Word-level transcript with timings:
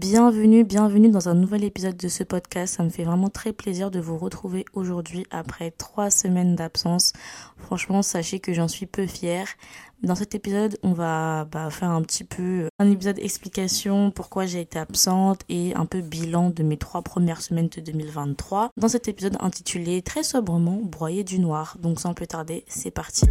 Bienvenue, 0.00 0.64
bienvenue 0.64 1.10
dans 1.10 1.28
un 1.28 1.34
nouvel 1.34 1.62
épisode 1.62 1.98
de 1.98 2.08
ce 2.08 2.24
podcast. 2.24 2.76
Ça 2.76 2.82
me 2.82 2.88
fait 2.88 3.04
vraiment 3.04 3.28
très 3.28 3.52
plaisir 3.52 3.90
de 3.90 4.00
vous 4.00 4.16
retrouver 4.16 4.64
aujourd'hui 4.72 5.26
après 5.30 5.72
trois 5.72 6.08
semaines 6.08 6.56
d'absence. 6.56 7.12
Franchement, 7.58 8.00
sachez 8.00 8.40
que 8.40 8.54
j'en 8.54 8.66
suis 8.66 8.86
peu 8.86 9.06
fière. 9.06 9.46
Dans 10.02 10.14
cet 10.14 10.34
épisode, 10.34 10.78
on 10.82 10.94
va 10.94 11.44
bah, 11.44 11.68
faire 11.68 11.90
un 11.90 12.00
petit 12.00 12.24
peu 12.24 12.70
un 12.78 12.90
épisode 12.90 13.18
explication 13.18 14.10
pourquoi 14.10 14.46
j'ai 14.46 14.62
été 14.62 14.78
absente 14.78 15.42
et 15.50 15.74
un 15.74 15.84
peu 15.84 16.00
bilan 16.00 16.48
de 16.48 16.62
mes 16.62 16.78
trois 16.78 17.02
premières 17.02 17.42
semaines 17.42 17.68
de 17.68 17.82
2023. 17.82 18.70
Dans 18.78 18.88
cet 18.88 19.06
épisode 19.06 19.36
intitulé 19.38 20.00
très 20.00 20.22
sobrement 20.22 20.80
Broyer 20.82 21.24
du 21.24 21.40
noir. 21.40 21.76
Donc 21.78 22.00
sans 22.00 22.14
plus 22.14 22.26
tarder, 22.26 22.64
c'est 22.68 22.90
parti. 22.90 23.26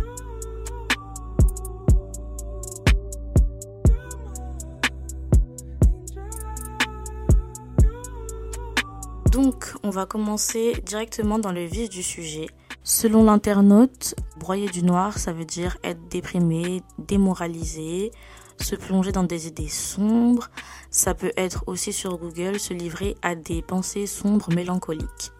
Donc, 9.42 9.74
on 9.84 9.90
va 9.90 10.06
commencer 10.06 10.74
directement 10.86 11.40
dans 11.40 11.54
le 11.54 11.64
vif 11.64 11.90
du 11.90 12.04
sujet. 12.04 12.48
Selon 12.84 13.24
l'internaute, 13.24 14.14
broyer 14.36 14.68
du 14.68 14.84
noir, 14.84 15.18
ça 15.18 15.32
veut 15.32 15.46
dire 15.46 15.78
être 15.82 16.10
déprimé, 16.10 16.84
démoralisé, 16.98 18.12
se 18.60 18.76
plonger 18.76 19.14
dans 19.14 19.24
des 19.24 19.48
idées 19.48 19.70
sombres. 19.70 20.50
Ça 20.90 21.14
peut 21.14 21.32
être 21.38 21.64
aussi 21.68 21.94
sur 21.94 22.18
Google 22.18 22.60
se 22.60 22.74
livrer 22.74 23.16
à 23.22 23.36
des 23.36 23.62
pensées 23.62 24.08
sombres 24.08 24.54
mélancoliques. 24.54 25.32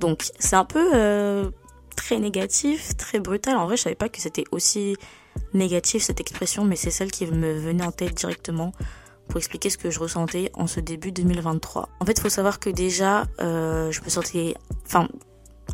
Donc, 0.00 0.30
c'est 0.38 0.56
un 0.56 0.64
peu 0.64 0.92
euh, 0.94 1.50
très 1.94 2.18
négatif, 2.18 2.96
très 2.96 3.20
brutal. 3.20 3.58
En 3.58 3.66
vrai, 3.66 3.76
je 3.76 3.82
savais 3.82 3.96
pas 3.96 4.08
que 4.08 4.18
c'était 4.18 4.44
aussi 4.50 4.96
négatif 5.52 6.02
cette 6.02 6.20
expression, 6.20 6.64
mais 6.64 6.76
c'est 6.76 6.90
celle 6.90 7.10
qui 7.10 7.26
me 7.26 7.52
venait 7.52 7.84
en 7.84 7.92
tête 7.92 8.14
directement 8.14 8.72
pour 9.28 9.38
expliquer 9.38 9.70
ce 9.70 9.78
que 9.78 9.90
je 9.90 9.98
ressentais 9.98 10.50
en 10.54 10.66
ce 10.66 10.80
début 10.80 11.12
2023. 11.12 11.88
En 12.00 12.04
fait, 12.04 12.12
il 12.12 12.20
faut 12.20 12.28
savoir 12.28 12.60
que 12.60 12.70
déjà, 12.70 13.26
euh, 13.40 13.90
je 13.90 14.00
me 14.02 14.08
sentais... 14.08 14.54
Enfin, 14.86 15.08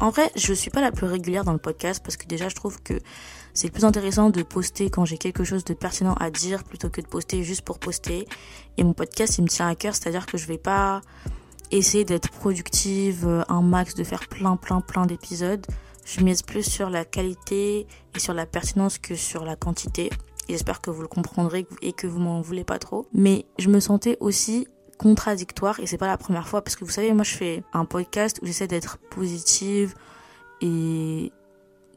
en 0.00 0.11
vrai, 0.11 0.31
je 0.36 0.53
suis 0.53 0.70
pas 0.70 0.81
la 0.81 0.91
plus 0.91 1.06
régulière 1.06 1.45
dans 1.45 1.53
le 1.53 1.58
podcast 1.58 2.03
parce 2.03 2.17
que 2.17 2.27
déjà, 2.27 2.48
je 2.48 2.55
trouve 2.55 2.83
que 2.83 2.95
c'est 3.55 3.70
plus 3.70 3.84
intéressant 3.84 4.30
de 4.30 4.42
poster 4.42 4.89
quand 4.89 5.05
j'ai 5.05 5.19
quelque 5.19 5.45
chose 5.45 5.64
de 5.64 5.75
pertinent 5.75 6.14
à 6.14 6.30
dire 6.30 6.64
plutôt 6.64 6.89
que 6.89 7.00
de 7.00 7.06
poster 7.06 7.42
juste 7.45 7.62
pour 7.62 7.78
poster. 7.78 8.27
Et 8.78 8.84
mon 8.84 8.95
podcast, 8.95 9.39
il 9.39 9.42
me 9.42 9.48
tient 9.48 9.69
à 9.69 9.75
cœur, 9.75 9.95
c'est-à-dire 9.95 10.27
que 10.27 10.39
je 10.39 10.47
vais 10.47 10.58
pas 10.58 11.03
essayer 11.70 12.05
d'être 12.05 12.30
productive, 12.30 13.27
euh, 13.27 13.42
un 13.48 13.62
max, 13.62 13.95
de 13.95 14.05
faire 14.05 14.27
plein, 14.28 14.56
plein, 14.56 14.80
plein 14.80 15.06
d'épisodes. 15.06 15.67
Je 16.05 16.20
mise 16.20 16.42
plus 16.42 16.64
sur 16.64 16.91
la 16.91 17.05
qualité 17.05 17.86
et 18.14 18.19
sur 18.19 18.34
la 18.34 18.47
pertinence 18.47 18.98
que 18.98 19.14
sur 19.14 19.45
la 19.45 19.56
quantité. 19.56 20.11
J'espère 20.53 20.83
que 20.83 20.91
vous 20.91 21.00
le 21.00 21.08
comprendrez 21.08 21.67
et 21.81 21.95
que 21.95 22.06
vous 22.06 22.20
m'en 22.20 22.42
voulez 22.42 22.62
pas 22.62 22.78
trop. 22.78 23.06
Mais 23.14 23.47
je 23.58 23.70
me 23.70 23.81
sentais 23.81 24.19
aussi 24.20 24.69
contradictoire 24.98 25.81
et 25.81 25.86
c'est 25.86 25.97
pas 25.97 26.06
la 26.06 26.19
première 26.19 26.47
fois 26.47 26.62
parce 26.62 26.77
que 26.77 26.84
vous 26.84 26.91
savez 26.91 27.11
moi 27.14 27.25
je 27.25 27.34
fais 27.34 27.64
un 27.72 27.86
podcast 27.86 28.39
où 28.42 28.47
j'essaie 28.47 28.69
d'être 28.69 28.98
positive 29.11 29.95
et 30.61 31.33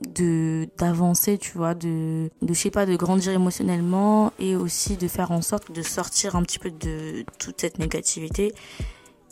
de 0.10 0.70
d'avancer 0.78 1.38
tu 1.38 1.52
vois 1.58 1.76
de 1.76 2.30
de 2.42 2.54
je 2.54 2.60
sais 2.60 2.72
pas 2.72 2.86
de 2.86 2.96
grandir 2.96 3.34
émotionnellement 3.34 4.32
et 4.40 4.56
aussi 4.56 4.96
de 4.96 5.08
faire 5.10 5.32
en 5.32 5.42
sorte 5.42 5.74
de 5.74 5.82
sortir 5.82 6.38
un 6.38 6.44
petit 6.44 6.58
peu 6.58 6.72
de 6.72 7.26
toute 7.38 7.60
cette 7.60 7.78
négativité 7.78 8.54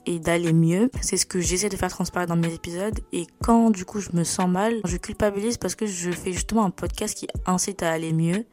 et 0.06 0.20
d'aller 0.20 0.52
mieux. 0.52 0.92
C'est 1.02 1.16
ce 1.16 1.26
que 1.26 1.40
j'essaie 1.40 1.70
de 1.70 1.78
faire 1.78 1.90
transparaître 1.90 2.34
dans 2.34 2.40
mes 2.40 2.54
épisodes. 2.54 3.00
Et 3.14 3.26
quand 3.42 3.70
du 3.70 3.86
coup 3.86 4.02
je 4.02 4.10
me 4.12 4.26
sens 4.26 4.50
mal, 4.50 4.82
je 4.84 4.98
culpabilise 4.98 5.58
parce 5.58 5.76
que 5.76 5.86
je 5.86 6.12
fais 6.12 6.34
justement 6.34 6.66
un 6.66 6.72
podcast 6.72 7.18
qui 7.18 7.28
incite 7.46 7.84
à 7.84 7.92
aller 7.92 8.12
mieux. 8.12 8.46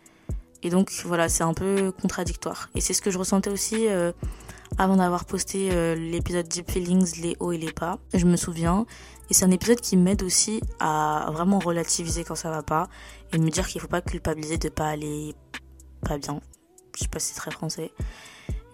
Et 0.63 0.71
donc 0.71 0.91
voilà, 1.05 1.29
c'est 1.29 1.45
un 1.45 1.55
peu 1.55 1.93
contradictoire. 1.93 2.69
Et 2.75 2.81
c'est 2.81 2.93
ce 2.93 3.03
que 3.03 3.11
je 3.11 3.19
ressentais 3.19 3.51
aussi 3.51 3.89
euh, 3.89 4.13
avant 4.79 4.97
d'avoir 4.97 5.25
posté 5.25 5.71
euh, 5.73 5.95
l'épisode 5.95 6.49
Deep 6.49 6.71
Feelings, 6.71 7.21
les 7.21 7.37
hauts 7.41 7.53
et 7.53 7.59
les 7.59 7.73
bas. 7.73 7.99
Je 8.13 8.27
me 8.27 8.37
souviens. 8.37 8.87
Et 9.31 9.35
c'est 9.35 9.45
un 9.45 9.51
épisode 9.51 9.81
qui 9.81 9.97
m'aide 9.97 10.23
aussi 10.23 10.61
à 10.81 11.29
vraiment 11.33 11.61
relativiser 11.61 12.25
quand 12.25 12.35
ça 12.35 12.51
va 12.51 12.63
pas 12.63 12.89
et 13.33 13.39
me 13.39 13.49
dire 13.49 13.67
qu'il 13.67 13.81
faut 13.81 13.89
pas 13.89 14.01
culpabiliser 14.01 14.59
de 14.59 14.69
pas 14.69 14.89
aller 14.89 15.35
pas 16.03 16.19
bien. 16.19 16.41
Je 16.97 17.03
sais 17.03 17.09
pas 17.09 17.21
si 17.21 17.33
c'est 17.33 17.41
très 17.41 17.53
français. 17.53 17.93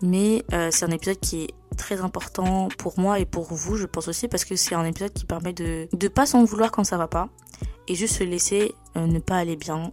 Mais 0.03 0.45
euh, 0.53 0.71
c'est 0.73 0.85
un 0.85 0.91
épisode 0.91 1.21
qui 1.21 1.45
est 1.45 1.55
très 1.77 2.01
important 2.01 2.69
pour 2.79 2.99
moi 2.99 3.21
et 3.21 3.27
pour 3.27 3.53
vous, 3.53 3.77
je 3.77 3.85
pense 3.85 4.09
aussi, 4.09 4.29
parce 4.29 4.45
que 4.45 4.57
c'est 4.57 4.75
un 4.75 4.85
épisode 4.85 5.13
qui 5.13 5.27
permet 5.27 5.53
de 5.53 5.89
ne 5.93 6.09
pas 6.09 6.27
s'en 6.27 6.45
vouloir 6.45 6.71
quand 6.71 6.85
ça 6.85 6.97
va 6.97 7.07
pas 7.07 7.29
et 7.89 7.95
juste 7.95 8.17
se 8.17 8.25
laisser 8.25 8.75
ne 8.95 9.19
pas 9.19 9.37
aller 9.37 9.57
bien 9.57 9.93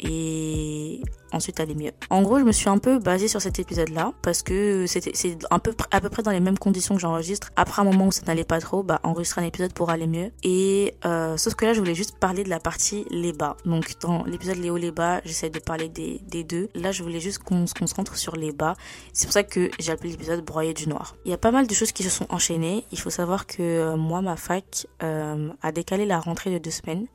et 0.00 1.02
ensuite 1.34 1.60
aller 1.60 1.74
mieux. 1.74 1.92
En 2.10 2.22
gros, 2.22 2.38
je 2.38 2.44
me 2.44 2.52
suis 2.52 2.68
un 2.68 2.78
peu 2.78 2.98
basée 2.98 3.28
sur 3.28 3.40
cet 3.40 3.58
épisode-là 3.58 4.12
parce 4.22 4.42
que 4.42 4.86
c'est 4.86 5.38
un 5.50 5.58
peu 5.58 5.74
à 5.90 6.00
peu 6.00 6.08
près 6.08 6.22
dans 6.22 6.30
les 6.30 6.40
mêmes 6.40 6.58
conditions 6.58 6.94
que 6.94 7.00
j'enregistre. 7.00 7.50
Après 7.56 7.82
un 7.82 7.84
moment 7.84 8.06
où 8.06 8.12
ça 8.12 8.22
n'allait 8.26 8.44
pas 8.44 8.60
trop, 8.60 8.82
bah 8.82 9.00
enregistrer 9.02 9.42
un 9.42 9.44
épisode 9.44 9.72
pour 9.72 9.90
aller 9.90 10.06
mieux. 10.06 10.30
Et 10.42 10.94
euh, 11.04 11.36
sauf 11.36 11.54
que 11.54 11.64
là, 11.64 11.72
je 11.72 11.80
voulais 11.80 11.94
juste 11.94 12.18
parler 12.18 12.44
de 12.44 12.50
la 12.50 12.60
partie 12.60 13.06
les 13.10 13.32
bas. 13.32 13.56
Donc 13.64 13.94
dans 14.00 14.24
l'épisode 14.24 14.58
les 14.58 14.70
hauts 14.70 14.76
les 14.76 14.92
bas, 14.92 15.20
j'essaie 15.24 15.50
de 15.50 15.58
parler 15.58 15.88
des, 15.88 16.20
des 16.26 16.44
deux. 16.44 16.68
Là, 16.74 16.92
je 16.92 17.02
voulais 17.02 17.20
juste 17.20 17.38
qu'on 17.38 17.66
se 17.66 17.74
concentre 17.74 18.16
sur 18.16 18.36
les 18.36 18.52
bas. 18.52 18.74
C'est 19.12 19.26
pour 19.26 19.32
ça 19.32 19.42
que 19.42 19.70
j'ai 19.78 19.92
appelé 19.92 20.10
l'épisode 20.10 20.44
broyer 20.44 20.74
du 20.74 20.88
noir. 20.88 21.16
Il 21.24 21.30
y 21.30 21.34
a 21.34 21.38
pas 21.38 21.50
mal 21.50 21.66
de 21.66 21.74
choses 21.74 21.92
qui 21.92 22.02
se 22.02 22.10
sont 22.10 22.26
enchaînées. 22.28 22.84
Il 22.92 22.98
faut 22.98 23.10
savoir 23.10 23.46
que 23.46 23.62
euh, 23.62 23.96
moi, 23.96 24.22
ma 24.22 24.36
fac 24.36 24.86
euh, 25.02 25.50
a 25.62 25.72
décalé 25.72 26.06
la 26.06 26.20
rentrée 26.20 26.50
de 26.50 26.58
deux 26.58 26.70
semaines 26.70 27.06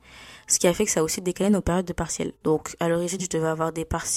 ce 0.50 0.58
qui 0.58 0.66
a 0.66 0.74
fait 0.74 0.84
que 0.84 0.90
ça 0.90 1.00
a 1.00 1.02
aussi 1.02 1.20
décalé 1.20 1.48
nos 1.50 1.60
périodes 1.60 1.86
de 1.86 1.92
partiels. 1.92 2.32
Donc 2.44 2.76
à 2.80 2.88
l'origine, 2.88 3.20
je 3.20 3.28
devais 3.28 3.48
avoir 3.48 3.72
des 3.72 3.84
partiels 3.84 4.09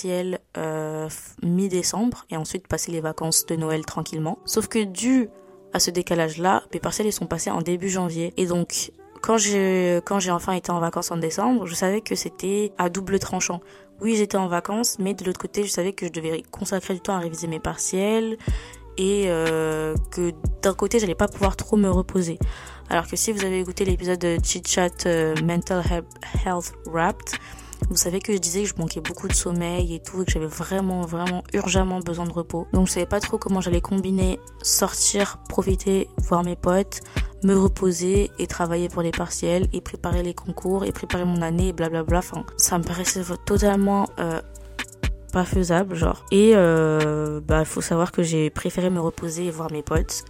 euh, 0.58 1.10
mi-décembre 1.42 2.26
et 2.30 2.38
ensuite 2.38 2.68
passer 2.68 2.92
les 2.92 3.02
vacances 3.02 3.46
de 3.46 3.56
Noël 3.56 3.86
tranquillement. 3.86 4.40
Sauf 4.46 4.68
que 4.68 4.84
dû 4.84 5.30
à 5.74 5.80
ce 5.80 5.92
décalage-là, 5.92 6.64
mes 6.74 6.80
partiels 6.80 7.08
ils 7.08 7.14
sont 7.14 7.26
passés 7.26 7.50
en 7.50 7.62
début 7.62 7.90
janvier 7.90 8.34
et 8.38 8.46
donc 8.46 8.92
quand 9.22 9.38
j'ai 9.38 10.02
quand 10.06 10.20
j'ai 10.20 10.32
enfin 10.32 10.54
été 10.54 10.72
en 10.72 10.80
vacances 10.80 11.10
en 11.10 11.18
décembre, 11.18 11.66
je 11.66 11.74
savais 11.74 12.02
que 12.02 12.14
c'était 12.14 12.74
à 12.78 12.90
double 12.90 13.20
tranchant. 13.20 13.62
Oui, 14.02 14.16
j'étais 14.18 14.38
en 14.38 14.48
vacances, 14.48 14.98
mais 15.00 15.14
de 15.14 15.24
l'autre 15.24 15.40
côté, 15.40 15.64
je 15.64 15.70
savais 15.70 15.94
que 15.94 16.08
je 16.08 16.12
devais 16.12 16.44
consacrer 16.52 16.94
du 16.94 17.00
temps 17.00 17.16
à 17.16 17.20
réviser 17.20 17.48
mes 17.48 17.62
partiels 17.62 18.38
et 18.98 19.26
euh, 19.28 19.96
que 20.12 20.32
d'un 20.62 20.74
côté, 20.74 21.00
j'allais 21.00 21.16
pas 21.16 21.30
pouvoir 21.30 21.56
trop 21.56 21.78
me 21.78 21.90
reposer. 21.90 22.38
Alors 22.90 23.08
que 23.08 23.16
si 23.16 23.32
vous 23.32 23.46
avez 23.46 23.60
écouté 23.60 23.86
l'épisode 23.86 24.20
de 24.20 24.38
Chit 24.44 24.68
Chat 24.68 25.06
euh, 25.06 25.36
Mental 25.44 25.84
Health 26.46 26.74
Wrapped, 26.88 27.40
vous 27.90 27.96
savez 27.96 28.20
que 28.20 28.34
je 28.34 28.38
disais 28.38 28.64
que 28.64 28.70
je 28.70 28.76
manquais 28.78 29.02
beaucoup 29.02 29.28
de 29.28 29.34
sommeil 29.34 29.94
et 29.96 30.00
tout, 30.00 30.22
et 30.22 30.26
que 30.26 30.32
j'avais 30.32 30.48
vraiment, 30.48 31.02
vraiment 31.02 31.44
urgemment 31.54 32.00
besoin 32.00 32.26
de 32.26 32.32
repos. 32.32 32.68
Donc 32.74 32.88
je 32.88 32.94
savais 32.94 33.06
pas 33.06 33.20
trop 33.20 33.38
comment 33.38 33.62
j'allais 33.62 33.82
combiner 33.82 34.40
sortir, 34.62 35.40
profiter, 35.50 36.10
voir 36.18 36.44
mes 36.44 36.56
potes, 36.56 37.02
me 37.44 37.56
reposer 37.56 38.32
et 38.40 38.48
travailler 38.48 38.90
pour 38.90 39.02
les 39.02 39.12
partiels 39.12 39.68
et 39.74 39.82
préparer 39.82 40.24
les 40.24 40.34
concours 40.34 40.86
et 40.86 40.92
préparer 40.92 41.26
mon 41.26 41.42
année 41.42 41.70
et 41.70 41.74
blablabla. 41.74 42.20
Enfin, 42.20 42.46
ça 42.58 42.78
me 42.78 42.84
paraissait 42.84 43.22
totalement 43.46 44.08
euh, 44.20 44.42
pas 45.34 45.44
faisable, 45.46 45.96
genre. 45.96 46.24
Et 46.32 46.52
euh, 46.54 47.42
bah, 47.42 47.66
faut 47.66 47.82
savoir 47.82 48.12
que 48.12 48.22
j'ai 48.22 48.52
préféré 48.52 48.92
me 48.92 49.02
reposer 49.02 49.46
et 49.48 49.52
voir 49.52 49.72
mes 49.72 49.82
potes. 49.82 50.24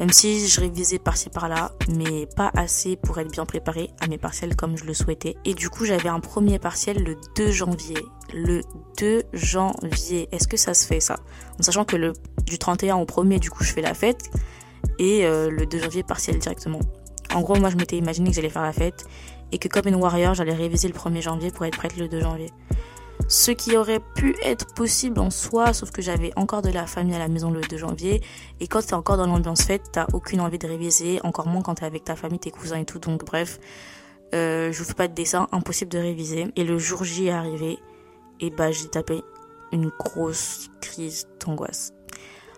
Même 0.00 0.10
si 0.10 0.48
je 0.48 0.60
révisais 0.60 0.98
par-ci 0.98 1.28
par-là, 1.28 1.72
mais 1.94 2.26
pas 2.34 2.50
assez 2.56 2.96
pour 2.96 3.18
être 3.18 3.30
bien 3.30 3.44
préparée 3.44 3.90
à 4.00 4.06
mes 4.06 4.16
partiels 4.16 4.56
comme 4.56 4.76
je 4.76 4.84
le 4.84 4.94
souhaitais. 4.94 5.36
Et 5.44 5.52
du 5.52 5.68
coup, 5.68 5.84
j'avais 5.84 6.08
un 6.08 6.18
premier 6.18 6.58
partiel 6.58 7.04
le 7.04 7.16
2 7.36 7.52
janvier. 7.52 7.98
Le 8.34 8.62
2 8.98 9.22
janvier. 9.34 10.28
Est-ce 10.32 10.48
que 10.48 10.56
ça 10.56 10.72
se 10.72 10.86
fait 10.86 11.00
ça? 11.00 11.16
En 11.60 11.62
sachant 11.62 11.84
que 11.84 11.96
le 11.96 12.14
du 12.46 12.58
31 12.58 12.96
au 12.96 13.04
1er, 13.04 13.38
du 13.38 13.50
coup, 13.50 13.64
je 13.64 13.72
fais 13.72 13.82
la 13.82 13.94
fête. 13.94 14.30
Et 14.98 15.26
euh, 15.26 15.50
le 15.50 15.66
2 15.66 15.78
janvier, 15.78 16.02
partiel 16.02 16.38
directement. 16.38 16.80
En 17.34 17.42
gros, 17.42 17.56
moi, 17.56 17.68
je 17.68 17.76
m'étais 17.76 17.98
imaginé 17.98 18.30
que 18.30 18.36
j'allais 18.36 18.48
faire 18.48 18.62
la 18.62 18.72
fête. 18.72 19.04
Et 19.52 19.58
que 19.58 19.68
comme 19.68 19.86
une 19.86 19.96
warrior, 19.96 20.32
j'allais 20.32 20.54
réviser 20.54 20.88
le 20.88 20.94
1er 20.94 21.20
janvier 21.20 21.50
pour 21.50 21.66
être 21.66 21.76
prête 21.76 21.98
le 21.98 22.08
2 22.08 22.20
janvier 22.20 22.50
ce 23.26 23.50
qui 23.50 23.76
aurait 23.76 24.00
pu 24.14 24.36
être 24.42 24.74
possible 24.74 25.18
en 25.20 25.30
soi, 25.30 25.72
sauf 25.72 25.90
que 25.90 26.00
j'avais 26.00 26.32
encore 26.36 26.62
de 26.62 26.70
la 26.70 26.86
famille 26.86 27.14
à 27.14 27.18
la 27.18 27.28
maison 27.28 27.50
le 27.50 27.60
2 27.60 27.76
janvier. 27.76 28.22
Et 28.60 28.68
quand 28.68 28.86
t'es 28.86 28.94
encore 28.94 29.16
dans 29.16 29.26
l'ambiance 29.26 29.62
fête, 29.62 29.82
t'as 29.92 30.06
aucune 30.12 30.40
envie 30.40 30.58
de 30.58 30.66
réviser, 30.66 31.20
encore 31.24 31.46
moins 31.46 31.62
quand 31.62 31.74
t'es 31.76 31.84
avec 31.84 32.04
ta 32.04 32.16
famille, 32.16 32.38
tes 32.38 32.50
cousins 32.50 32.78
et 32.78 32.84
tout. 32.84 32.98
Donc 32.98 33.24
bref, 33.24 33.58
euh, 34.34 34.72
je 34.72 34.78
vous 34.78 34.84
fais 34.84 34.94
pas 34.94 35.08
de 35.08 35.14
dessin, 35.14 35.48
impossible 35.52 35.90
de 35.90 35.98
réviser. 35.98 36.46
Et 36.56 36.64
le 36.64 36.78
jour 36.78 37.04
J 37.04 37.26
est 37.26 37.30
arrivé, 37.30 37.78
et 38.40 38.50
bah 38.50 38.70
j'ai 38.70 38.88
tapé 38.88 39.22
une 39.72 39.90
grosse 39.98 40.70
crise 40.80 41.26
d'angoisse. 41.44 41.92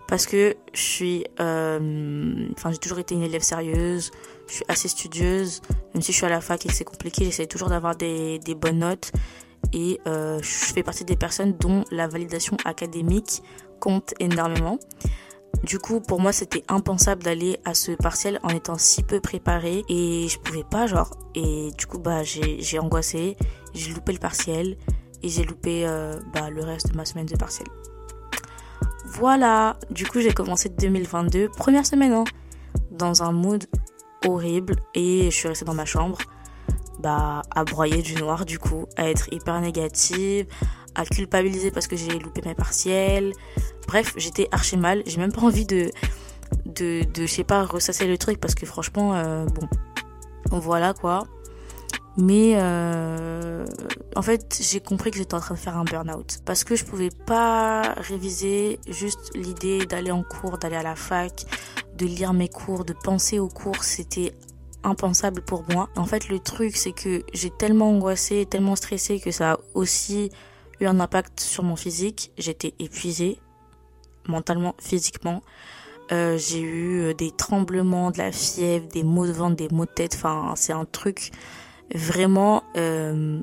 parce 0.09 0.27
que 0.27 0.57
je 0.73 0.81
suis, 0.81 1.25
euh, 1.39 2.49
enfin 2.57 2.73
j'ai 2.73 2.79
toujours 2.79 2.99
été 2.99 3.15
une 3.15 3.23
élève 3.23 3.43
sérieuse, 3.43 4.11
je 4.49 4.55
suis 4.55 4.65
assez 4.67 4.89
studieuse, 4.89 5.61
même 5.95 6.03
si 6.03 6.11
je 6.11 6.17
suis 6.17 6.27
à 6.27 6.31
la 6.31 6.41
fac 6.41 6.65
et 6.67 6.69
que 6.69 6.75
c'est 6.75 6.85
compliqué, 6.85 7.25
j'essaie 7.25 7.47
toujours 7.47 7.69
d'avoir 7.69 7.95
des, 7.95 8.41
des 8.41 8.57
bonnes 8.57 8.81
notes 8.81 9.13
et 9.73 10.01
euh, 10.07 10.39
je 10.43 10.73
fais 10.73 10.83
partie 10.83 11.05
des 11.05 11.17
personnes 11.17 11.57
dont 11.59 11.85
la 11.91 12.09
validation 12.09 12.57
académique 12.65 13.43
compte 13.81 14.15
énormément. 14.19 14.79
Du 15.65 15.79
coup, 15.79 16.01
pour 16.01 16.21
moi, 16.21 16.33
c'était 16.33 16.65
impensable 16.69 17.23
d'aller 17.23 17.59
à 17.65 17.75
ce 17.75 17.93
partiel 17.93 18.41
en 18.43 18.49
étant 18.49 18.79
si 18.79 19.03
peu 19.03 19.21
préparée 19.21 19.85
et 19.89 20.27
je 20.29 20.39
pouvais 20.39 20.65
pas, 20.65 20.87
genre. 20.87 21.11
Et 21.35 21.71
du 21.77 21.87
coup, 21.87 21.99
bah, 21.99 22.23
j'ai 22.23 22.79
angoissé, 22.79 23.37
j'ai 23.75 23.93
loupé 23.93 24.13
le 24.13 24.19
partiel 24.19 24.77
et 25.23 25.29
j'ai 25.29 25.45
loupé 25.45 25.87
euh, 25.87 26.19
bah, 26.33 26.51
le 26.51 26.63
reste 26.63 26.93
de 26.93 26.97
ma 26.97 27.05
semaine 27.05 27.27
de 27.27 27.37
partiel. 27.37 27.69
Voilà, 29.07 29.77
du 29.91 30.07
coup, 30.07 30.21
j'ai 30.21 30.33
commencé 30.33 30.69
2022, 30.69 31.49
première 31.49 31.85
semaine, 31.85 32.13
hein, 32.13 32.25
dans 32.93 33.23
un 33.23 33.33
mood 33.33 33.67
horrible 34.27 34.77
et 34.95 35.25
je 35.31 35.37
suis 35.37 35.49
restée 35.49 35.65
dans 35.65 35.75
ma 35.75 35.85
chambre 35.85 36.19
bah, 37.01 37.43
à 37.51 37.65
broyer 37.65 38.03
du 38.03 38.15
noir 38.15 38.45
du 38.45 38.59
coup, 38.59 38.87
à 38.97 39.09
être 39.09 39.33
hyper 39.33 39.61
négative, 39.61 40.47
à 40.95 41.05
culpabiliser 41.05 41.71
parce 41.71 41.87
que 41.87 41.97
j'ai 41.97 42.19
loupé 42.19 42.43
mes 42.45 42.55
partiels. 42.55 43.33
Bref, 43.87 44.15
j'étais 44.17 44.49
archi 44.53 44.77
mal. 44.77 45.03
J'ai 45.07 45.19
même 45.19 45.33
pas 45.33 45.43
envie 45.43 45.67
de, 45.67 45.91
de, 46.67 47.05
de 47.05 47.27
je 47.27 47.33
sais 47.33 47.45
pas, 47.45 47.65
ressasser 47.65 48.07
le 48.07 48.19
truc 48.19 48.41
parce 48.41 48.55
que 48.55 48.67
franchement, 48.67 49.15
euh, 49.15 49.47
bon, 49.47 49.69
voilà 50.59 50.95
quoi. 50.95 51.25
Mais 52.17 52.53
euh, 52.57 53.65
en 54.17 54.23
fait, 54.23 54.59
j'ai 54.61 54.81
compris 54.81 55.11
que 55.11 55.17
j'étais 55.17 55.35
en 55.35 55.41
train 55.41 55.55
de 55.55 55.61
faire 55.61 55.77
un 55.77 55.85
burn-out. 55.85 56.41
Parce 56.45 56.65
que 56.65 56.77
je 56.77 56.85
pouvais 56.85 57.11
pas 57.27 57.95
réviser 57.97 58.81
juste 58.89 59.31
l'idée 59.35 59.87
d'aller 59.87 60.11
en 60.11 60.23
cours, 60.23 60.59
d'aller 60.59 60.77
à 60.77 60.83
la 60.83 60.97
fac, 60.97 61.45
de 61.97 62.07
lire 62.07 62.33
mes 62.33 62.49
cours, 62.49 62.85
de 62.85 62.93
penser 62.93 63.39
aux 63.39 63.49
cours. 63.49 63.85
C'était 63.85 64.35
impensable 64.83 65.43
pour 65.43 65.65
moi. 65.71 65.89
En 65.97 66.07
fait, 66.07 66.29
le 66.29 66.39
truc, 66.39 66.77
c'est 66.77 66.93
que 66.93 67.23
j'ai 67.33 67.51
tellement 67.51 67.91
angoissé, 67.91 68.47
tellement 68.47 68.77
stressé 68.77 69.21
que 69.21 69.31
ça 69.31 69.53
a 69.53 69.59
aussi 69.75 70.31
eu 70.81 70.87
un 70.87 71.01
impact 71.01 71.41
sur 71.41 71.63
mon 71.63 71.77
physique. 71.77 72.33
J'étais 72.39 72.75
épuisée, 72.79 73.39
mentalement, 74.27 74.75
physiquement. 74.79 75.43
Euh, 76.13 76.37
j'ai 76.39 76.61
eu 76.61 77.03
euh, 77.03 77.15
des 77.15 77.31
tremblements, 77.31 78.11
de 78.11 78.19
la 78.19 78.33
fièvre, 78.33 78.87
des 78.89 79.05
maux 79.05 79.27
de 79.27 79.33
ventre, 79.33 79.57
des 79.57 79.69
maux 79.69 79.87
de 79.87 79.91
tête. 79.91 80.15
Enfin, 80.17 80.55
c'est 80.57 80.73
un 80.73 80.85
truc 80.85 81.31
vraiment 81.95 82.65
euh, 82.77 83.41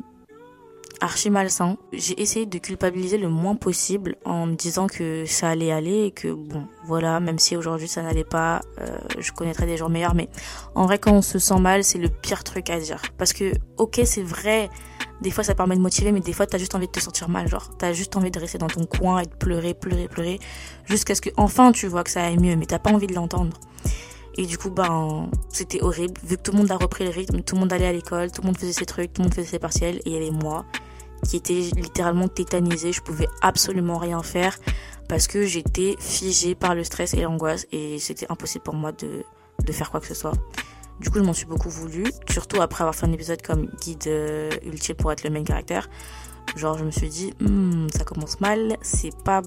archi 1.01 1.29
malsain. 1.29 1.77
J'ai 1.93 2.19
essayé 2.21 2.45
de 2.45 2.57
culpabiliser 2.57 3.17
le 3.17 3.29
moins 3.29 3.55
possible 3.55 4.15
en 4.25 4.45
me 4.47 4.55
disant 4.55 4.87
que 4.87 5.25
ça 5.25 5.49
allait 5.49 5.71
aller 5.71 6.05
et 6.05 6.11
que 6.11 6.29
bon, 6.29 6.67
voilà, 6.85 7.19
même 7.19 7.39
si 7.39 7.55
aujourd'hui 7.55 7.87
ça 7.87 8.01
n'allait 8.01 8.23
pas, 8.23 8.61
euh, 8.79 8.97
je 9.19 9.31
connaîtrais 9.31 9.65
des 9.65 9.77
jours 9.77 9.89
meilleurs. 9.89 10.15
Mais 10.15 10.29
en 10.75 10.85
vrai, 10.85 10.99
quand 10.99 11.13
on 11.13 11.21
se 11.21 11.39
sent 11.39 11.59
mal, 11.59 11.83
c'est 11.83 11.99
le 11.99 12.09
pire 12.09 12.43
truc 12.43 12.69
à 12.69 12.79
dire. 12.79 13.01
Parce 13.17 13.33
que, 13.33 13.51
ok, 13.77 14.01
c'est 14.05 14.23
vrai, 14.23 14.69
des 15.21 15.31
fois 15.31 15.43
ça 15.43 15.55
permet 15.55 15.75
de 15.75 15.81
motiver, 15.81 16.11
mais 16.11 16.19
des 16.19 16.33
fois 16.33 16.45
t'as 16.45 16.57
juste 16.57 16.75
envie 16.75 16.87
de 16.87 16.91
te 16.91 16.99
sentir 16.99 17.29
mal. 17.29 17.47
Genre, 17.47 17.69
t'as 17.77 17.93
juste 17.93 18.15
envie 18.15 18.31
de 18.31 18.39
rester 18.39 18.57
dans 18.57 18.67
ton 18.67 18.85
coin 18.85 19.19
et 19.19 19.25
de 19.25 19.35
pleurer, 19.35 19.73
pleurer, 19.73 20.07
pleurer, 20.07 20.39
jusqu'à 20.85 21.15
ce 21.15 21.21
que 21.21 21.29
enfin 21.37 21.71
tu 21.71 21.87
vois 21.87 22.03
que 22.03 22.11
ça 22.11 22.23
aille 22.23 22.37
mieux, 22.37 22.55
mais 22.55 22.65
t'as 22.65 22.79
pas 22.79 22.91
envie 22.91 23.07
de 23.07 23.13
l'entendre. 23.13 23.59
Et 24.39 24.45
du 24.45 24.57
coup, 24.59 24.69
ben, 24.69 25.31
c'était 25.49 25.81
horrible. 25.81 26.13
Vu 26.23 26.37
que 26.37 26.43
tout 26.43 26.51
le 26.51 26.59
monde 26.59 26.71
a 26.71 26.77
repris 26.77 27.03
le 27.03 27.09
rythme, 27.09 27.41
tout 27.41 27.55
le 27.55 27.61
monde 27.61 27.73
allait 27.73 27.87
à 27.87 27.91
l'école, 27.91 28.31
tout 28.31 28.43
le 28.43 28.47
monde 28.47 28.57
faisait 28.57 28.71
ses 28.71 28.85
trucs, 28.85 29.11
tout 29.11 29.21
le 29.21 29.25
monde 29.25 29.33
faisait 29.33 29.47
ses 29.47 29.59
partiels, 29.59 29.95
et 29.97 30.01
il 30.05 30.13
y 30.13 30.15
avait 30.15 30.29
moi 30.29 30.63
qui 31.23 31.37
était 31.37 31.69
littéralement 31.75 32.27
tétanisée. 32.27 32.91
Je 32.91 33.01
pouvais 33.01 33.27
absolument 33.41 33.97
rien 33.97 34.21
faire 34.23 34.57
parce 35.07 35.27
que 35.27 35.45
j'étais 35.45 35.95
figée 35.99 36.55
par 36.55 36.75
le 36.75 36.83
stress 36.83 37.13
et 37.13 37.21
l'angoisse 37.21 37.67
et 37.71 37.99
c'était 37.99 38.27
impossible 38.29 38.63
pour 38.63 38.75
moi 38.75 38.91
de, 38.91 39.23
de 39.65 39.71
faire 39.71 39.91
quoi 39.91 39.99
que 39.99 40.07
ce 40.07 40.13
soit. 40.13 40.33
Du 40.99 41.11
coup, 41.11 41.19
je 41.19 41.23
m'en 41.23 41.33
suis 41.33 41.45
beaucoup 41.45 41.69
voulu, 41.69 42.05
surtout 42.29 42.59
après 42.61 42.81
avoir 42.81 42.95
fait 42.95 43.05
un 43.05 43.11
épisode 43.11 43.41
comme 43.41 43.67
guide 43.81 44.07
euh, 44.07 44.49
ultime 44.65 44.95
pour 44.95 45.11
être 45.11 45.23
le 45.23 45.29
main 45.29 45.43
caractère. 45.43 45.89
Genre, 46.55 46.77
je 46.77 46.85
me 46.85 46.91
suis 46.91 47.09
dit, 47.09 47.33
hmm, 47.39 47.87
ça 47.95 48.03
commence 48.03 48.39
mal, 48.39 48.77
c'est 48.81 49.15
pas 49.23 49.43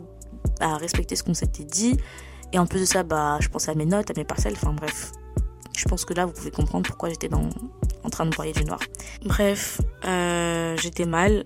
à 0.61 0.77
respecter 0.77 1.17
ce 1.17 1.25
qu'on 1.25 1.35
s'était 1.35 1.65
dit. 1.65 1.97
Et 2.53 2.59
en 2.59 2.67
plus 2.67 2.81
de 2.81 2.85
ça, 2.85 3.03
bah, 3.03 3.39
je 3.41 3.49
pensais 3.49 3.73
à 3.73 3.75
mes 3.75 3.85
notes, 3.85 4.11
à 4.11 4.15
mes 4.17 4.25
parcelles, 4.25 4.55
enfin 4.55 4.73
bref. 4.73 5.11
Je 5.77 5.85
pense 5.87 6.05
que 6.05 6.15
là, 6.15 6.27
vous 6.27 6.33
pouvez 6.33 6.51
comprendre 6.51 6.87
pourquoi 6.87 7.09
j'étais 7.09 7.29
dans, 7.29 7.49
en 8.05 8.11
train 8.11 8.27
de 8.27 8.31
broyer 8.31 8.53
du 8.53 8.65
noir. 8.65 8.81
Bref, 9.25 9.81
euh, 10.05 10.77
j'étais 10.77 11.07
mal 11.07 11.45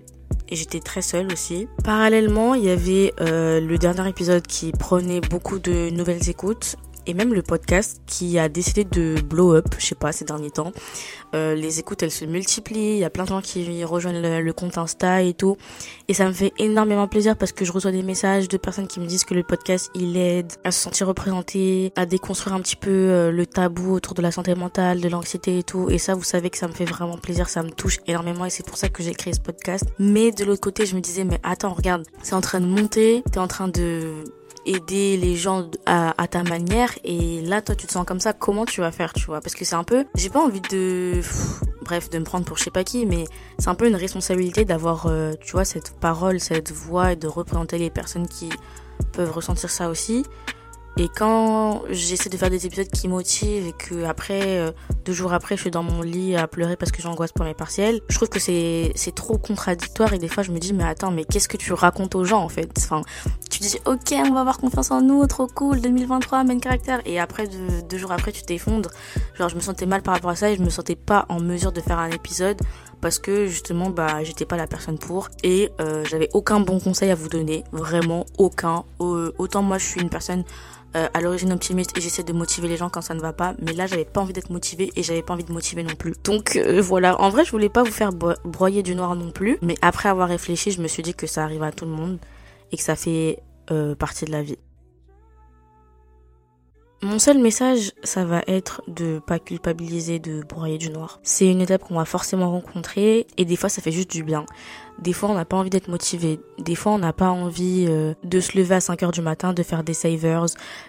et 0.49 0.55
j'étais 0.55 0.79
très 0.79 1.01
seule 1.01 1.31
aussi. 1.31 1.67
Parallèlement, 1.83 2.53
il 2.53 2.65
y 2.65 2.69
avait 2.69 3.13
euh, 3.19 3.59
le 3.59 3.77
dernier 3.77 4.07
épisode 4.07 4.45
qui 4.45 4.71
prenait 4.71 5.21
beaucoup 5.21 5.59
de 5.59 5.89
nouvelles 5.89 6.29
écoutes 6.29 6.75
et 7.07 7.13
même 7.13 7.33
le 7.33 7.41
podcast 7.41 8.01
qui 8.05 8.39
a 8.39 8.49
décidé 8.49 8.83
de 8.83 9.15
blow 9.21 9.53
up, 9.53 9.65
je 9.77 9.85
sais 9.85 9.95
pas, 9.95 10.11
ces 10.11 10.25
derniers 10.25 10.51
temps. 10.51 10.71
Euh, 11.33 11.55
les 11.55 11.79
écoutes, 11.79 12.03
elles 12.03 12.11
se 12.11 12.25
multiplient, 12.25 12.95
il 12.95 12.99
y 12.99 13.03
a 13.03 13.09
plein 13.09 13.23
de 13.23 13.29
gens 13.29 13.41
qui 13.41 13.83
rejoignent 13.83 14.21
le, 14.21 14.53
compte 14.53 14.77
Insta 14.77 15.21
et 15.21 15.33
tout. 15.33 15.57
Et 16.07 16.13
ça 16.13 16.25
me 16.25 16.33
fait 16.33 16.53
énormément 16.57 17.07
plaisir 17.07 17.35
parce 17.37 17.51
que 17.51 17.65
je 17.65 17.71
reçois 17.71 17.91
des 17.91 18.03
messages 18.03 18.47
de 18.47 18.57
personnes 18.57 18.87
qui 18.87 18.99
me 18.99 19.05
disent 19.05 19.25
que 19.25 19.33
le 19.33 19.43
podcast, 19.43 19.91
il 19.95 20.17
aide 20.17 20.51
à 20.63 20.71
se 20.71 20.81
sentir 20.81 21.07
représenté, 21.07 21.91
à 21.95 22.05
déconstruire 22.05 22.55
un 22.55 22.61
petit 22.61 22.75
peu 22.75 22.89
euh, 22.89 23.31
le 23.31 23.45
tabou 23.45 23.93
autour 23.93 24.13
de 24.13 24.21
la 24.21 24.31
santé 24.31 24.55
mentale, 24.55 25.01
de 25.01 25.09
l'anxiété 25.09 25.59
et 25.59 25.63
tout. 25.63 25.89
Et 25.89 25.97
ça, 25.97 26.15
vous 26.15 26.23
savez 26.23 26.49
que 26.49 26.57
ça 26.57 26.67
me 26.67 26.73
fait 26.73 26.85
vraiment 26.85 27.17
plaisir, 27.17 27.49
ça 27.49 27.63
me 27.63 27.69
touche 27.69 27.99
énormément 28.07 28.45
et 28.45 28.49
c'est 28.49 28.65
pour 28.65 28.77
ça 28.77 28.89
que 28.89 29.03
j'ai 29.03 29.13
créé 29.13 29.33
ce 29.33 29.41
podcast. 29.41 29.85
Mais 29.99 30.31
de 30.31 30.45
l'autre 30.45 30.61
côté, 30.61 30.85
je 30.85 30.95
me 30.95 31.01
disais, 31.01 31.23
mais 31.23 31.39
attends, 31.43 31.73
regarde, 31.73 32.03
c'est 32.23 32.35
en 32.35 32.41
train 32.41 32.61
de 32.61 32.65
monter, 32.65 33.23
t'es 33.31 33.39
en 33.39 33.47
train 33.47 33.67
de 33.67 34.23
aider 34.65 35.17
les 35.17 35.35
gens 35.35 35.69
à, 35.85 36.27
ta 36.27 36.43
manière. 36.43 36.91
Et 37.03 37.41
là 37.41 37.61
toi 37.61 37.75
tu 37.75 37.87
te 37.87 37.91
sens 37.91 38.05
comme 38.05 38.19
ça. 38.19 38.33
Comment 38.33 38.65
tu 38.65 38.81
vas 38.81 38.91
faire 38.91 39.13
tu 39.13 39.25
vois? 39.25 39.41
Parce 39.41 39.55
que 39.55 39.65
c'est 39.65 39.75
un 39.75 39.83
peu 39.83 40.05
j'ai 40.15 40.29
pas 40.29 40.41
envie 40.41 40.61
de 40.61 41.21
bref 41.81 42.09
de 42.09 42.19
me 42.19 42.23
prendre 42.23 42.45
pour 42.45 42.57
je 42.57 42.63
sais 42.63 42.71
pas 42.71 42.83
qui 42.83 43.05
mais 43.05 43.25
c'est 43.59 43.69
un 43.69 43.75
peu 43.75 43.87
une 43.87 43.95
responsabilité 43.95 44.65
d'avoir 44.65 45.05
euh, 45.05 45.33
tu 45.39 45.51
vois 45.51 45.65
cette 45.65 45.91
parole 45.99 46.39
cette 46.39 46.71
voix 46.71 47.11
et 47.11 47.15
de 47.15 47.27
représenter 47.27 47.77
les 47.77 47.91
personnes 47.91 48.27
qui 48.27 48.49
peuvent 49.13 49.31
ressentir 49.31 49.69
ça 49.69 49.89
aussi 49.89 50.25
et 50.97 51.09
quand 51.09 51.83
j'essaie 51.89 52.29
de 52.29 52.37
faire 52.37 52.49
des 52.49 52.65
épisodes 52.65 52.87
qui 52.87 53.09
motivent 53.09 53.67
et 53.67 53.73
que 53.73 54.05
après, 54.05 54.59
euh, 54.59 54.71
deux 55.03 55.11
jours 55.11 55.33
après, 55.33 55.57
je 55.57 55.61
suis 55.61 55.71
dans 55.71 55.83
mon 55.83 56.01
lit 56.01 56.37
à 56.37 56.47
pleurer 56.47 56.77
parce 56.77 56.91
que 56.91 57.01
j'angoisse 57.01 57.33
pour 57.33 57.43
mes 57.43 57.53
partiels, 57.53 57.99
je 58.07 58.15
trouve 58.15 58.29
que 58.29 58.39
c'est 58.39 58.93
c'est 58.95 59.13
trop 59.13 59.37
contradictoire 59.37 60.13
et 60.13 60.19
des 60.19 60.29
fois 60.29 60.43
je 60.43 60.51
me 60.51 60.57
dis 60.57 60.73
mais 60.73 60.85
attends 60.85 61.11
mais 61.11 61.25
qu'est-ce 61.25 61.49
que 61.49 61.57
tu 61.57 61.73
racontes 61.73 62.15
aux 62.15 62.23
gens 62.23 62.41
en 62.41 62.49
fait? 62.49 62.71
Enfin, 62.77 63.01
tu 63.49 63.59
dis 63.59 63.77
ok 63.85 64.13
on 64.13 64.33
va 64.33 64.39
avoir 64.39 64.57
confiance 64.57 64.91
en 64.91 65.01
nous, 65.01 65.25
trop 65.27 65.47
cool, 65.47 65.81
2023, 65.81 66.45
main 66.45 66.59
caractère. 66.59 67.01
Et 67.05 67.19
après 67.19 67.47
deux, 67.47 67.81
deux 67.89 67.97
jours 67.97 68.13
après 68.13 68.31
tu 68.31 68.43
t'effondres. 68.43 68.89
Genre 69.37 69.49
je 69.49 69.55
me 69.55 69.61
sentais 69.61 69.85
mal 69.85 70.01
par 70.01 70.13
rapport 70.13 70.31
à 70.31 70.35
ça 70.35 70.49
et 70.49 70.55
je 70.55 70.63
me 70.63 70.69
sentais 70.69 70.95
pas 70.95 71.25
en 71.27 71.41
mesure 71.41 71.73
de 71.73 71.81
faire 71.81 71.99
un 71.99 72.09
épisode 72.09 72.61
parce 73.05 73.19
que 73.19 73.45
justement 73.45 73.91
bah 73.91 74.23
j'étais 74.23 74.45
pas 74.45 74.57
la 74.57 74.65
personne 74.65 74.97
pour 74.97 75.29
et 75.43 75.69
euh, 75.79 76.03
j'avais 76.05 76.27
aucun 76.33 76.59
bon 76.59 76.79
conseil 76.79 77.11
à 77.11 77.15
vous 77.15 77.29
donner, 77.29 77.63
vraiment 77.71 78.25
aucun. 78.39 78.83
autant 78.97 79.61
moi 79.61 79.77
je 79.77 79.85
suis 79.85 80.01
une 80.01 80.09
personne 80.09 80.43
euh, 80.95 81.07
à 81.13 81.21
l'origine 81.21 81.53
optimiste 81.53 81.95
et 81.95 82.01
j'essaie 82.01 82.23
de 82.23 82.33
motiver 82.33 82.67
les 82.67 82.77
gens 82.77 82.89
quand 82.89 83.01
ça 83.01 83.13
ne 83.13 83.19
va 83.19 83.31
pas. 83.31 83.53
Mais 83.61 83.73
là, 83.73 83.85
j'avais 83.85 84.05
pas 84.05 84.21
envie 84.21 84.33
d'être 84.33 84.49
motivée 84.49 84.91
et 84.95 85.03
j'avais 85.03 85.21
pas 85.21 85.35
envie 85.35 85.43
de 85.43 85.51
motiver 85.51 85.83
non 85.83 85.93
plus. 85.93 86.15
Donc 86.23 86.55
euh, 86.55 86.81
voilà, 86.81 87.21
en 87.21 87.29
vrai, 87.29 87.45
je 87.45 87.51
voulais 87.51 87.69
pas 87.69 87.83
vous 87.83 87.91
faire 87.91 88.09
broyer 88.11 88.81
du 88.81 88.95
noir 88.95 89.15
non 89.15 89.29
plus. 89.29 89.59
Mais 89.61 89.75
après 89.83 90.09
avoir 90.09 90.27
réfléchi, 90.27 90.71
je 90.71 90.81
me 90.81 90.87
suis 90.87 91.03
dit 91.03 91.13
que 91.13 91.27
ça 91.27 91.43
arrive 91.43 91.61
à 91.61 91.71
tout 91.71 91.85
le 91.85 91.91
monde 91.91 92.17
et 92.71 92.77
que 92.77 92.81
ça 92.81 92.95
fait 92.95 93.37
partie 93.99 94.25
de 94.25 94.31
la 94.31 94.41
vie. 94.41 94.57
Mon 97.05 97.19
seul 97.19 97.37
message, 97.37 97.91
ça 98.03 98.25
va 98.25 98.41
être 98.47 98.81
de 98.87 99.19
pas 99.19 99.37
culpabiliser 99.37 100.17
de 100.17 100.41
broyer 100.41 100.79
du 100.79 100.89
noir. 100.89 101.19
C'est 101.21 101.47
une 101.47 101.61
étape 101.61 101.83
qu'on 101.83 101.97
va 101.97 102.05
forcément 102.05 102.49
rencontrer 102.49 103.27
et 103.37 103.45
des 103.45 103.55
fois 103.55 103.69
ça 103.69 103.79
fait 103.83 103.91
juste 103.91 104.09
du 104.09 104.23
bien. 104.23 104.47
Des 104.99 105.11
fois, 105.11 105.29
on 105.29 105.33
n'a 105.33 105.43
pas 105.43 105.57
envie 105.57 105.69
d'être 105.69 105.89
motivé. 105.89 106.39
Des 106.57 106.75
fois, 106.75 106.93
on 106.93 106.97
n'a 106.97 107.11
pas 107.11 107.29
envie 107.29 107.85
euh, 107.89 108.13
de 108.23 108.39
se 108.39 108.57
lever 108.57 108.75
à 108.75 108.79
5 108.79 109.03
heures 109.03 109.11
du 109.11 109.21
matin, 109.21 109.51
de 109.51 109.61
faire 109.61 109.83
des 109.83 109.93
savers. 109.93 110.45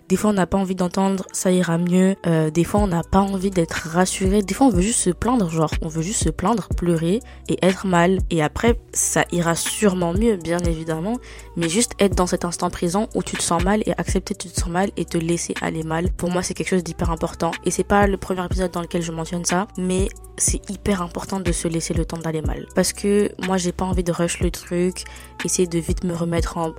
Des 0.08 0.16
fois, 0.16 0.30
on 0.30 0.34
n'a 0.34 0.46
pas 0.46 0.58
envie 0.58 0.76
d'entendre 0.76 1.26
ça 1.32 1.50
ira 1.50 1.76
mieux. 1.76 2.14
Euh, 2.26 2.50
des 2.50 2.62
fois, 2.62 2.80
on 2.80 2.86
n'a 2.86 3.02
pas 3.02 3.18
envie 3.18 3.50
d'être 3.50 3.88
rassuré. 3.88 4.42
Des 4.42 4.54
fois, 4.54 4.68
on 4.68 4.70
veut 4.70 4.82
juste 4.82 5.00
se 5.00 5.10
plaindre, 5.10 5.50
genre, 5.50 5.72
on 5.82 5.88
veut 5.88 6.02
juste 6.02 6.22
se 6.22 6.30
plaindre, 6.30 6.68
pleurer 6.76 7.20
et 7.48 7.58
être 7.62 7.86
mal. 7.86 8.18
Et 8.30 8.42
après, 8.42 8.78
ça 8.92 9.24
ira 9.32 9.56
sûrement 9.56 10.12
mieux, 10.12 10.36
bien 10.36 10.60
évidemment. 10.60 11.16
Mais 11.56 11.68
juste 11.68 11.92
être 11.98 12.14
dans 12.14 12.28
cet 12.28 12.44
instant 12.44 12.70
présent 12.70 13.08
où 13.16 13.24
tu 13.24 13.36
te 13.36 13.42
sens 13.42 13.62
mal 13.64 13.82
et 13.86 13.92
accepter 13.98 14.34
que 14.34 14.42
tu 14.42 14.48
te 14.50 14.60
sens 14.60 14.70
mal 14.70 14.90
et 14.96 15.04
te 15.04 15.18
laisser 15.18 15.54
aller 15.60 15.82
mal. 15.82 16.05
Pour 16.16 16.30
moi, 16.30 16.42
c'est 16.42 16.54
quelque 16.54 16.68
chose 16.68 16.84
d'hyper 16.84 17.10
important. 17.10 17.50
Et 17.64 17.70
c'est 17.70 17.84
pas 17.84 18.06
le 18.06 18.16
premier 18.16 18.44
épisode 18.44 18.70
dans 18.70 18.82
lequel 18.82 19.02
je 19.02 19.12
mentionne 19.12 19.44
ça, 19.44 19.68
mais 19.78 20.08
c'est 20.36 20.68
hyper 20.70 21.02
important 21.02 21.40
de 21.40 21.52
se 21.52 21.68
laisser 21.68 21.94
le 21.94 22.04
temps 22.04 22.18
d'aller 22.18 22.42
mal. 22.42 22.66
Parce 22.74 22.92
que 22.92 23.30
moi, 23.46 23.56
j'ai 23.56 23.72
pas 23.72 23.84
envie 23.84 24.04
de 24.04 24.12
rush 24.12 24.40
le 24.40 24.50
truc, 24.50 25.04
essayer 25.44 25.68
de 25.68 25.78
vite 25.78 26.04
me 26.04 26.14
remettre 26.14 26.56
en, 26.58 26.72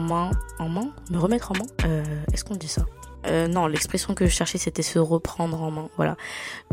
main. 0.00 0.30
En 0.58 0.68
main? 0.68 0.90
Me 1.10 1.18
remettre 1.18 1.52
en 1.52 1.54
main? 1.56 1.66
Euh, 1.84 2.04
Est-ce 2.32 2.44
qu'on 2.44 2.56
dit 2.56 2.68
ça? 2.68 2.84
Euh, 3.26 3.46
non, 3.46 3.66
l'expression 3.66 4.14
que 4.14 4.26
je 4.26 4.32
cherchais 4.32 4.58
c'était 4.58 4.82
se 4.82 4.98
reprendre 4.98 5.62
en 5.62 5.70
main. 5.70 5.88
Voilà. 5.96 6.16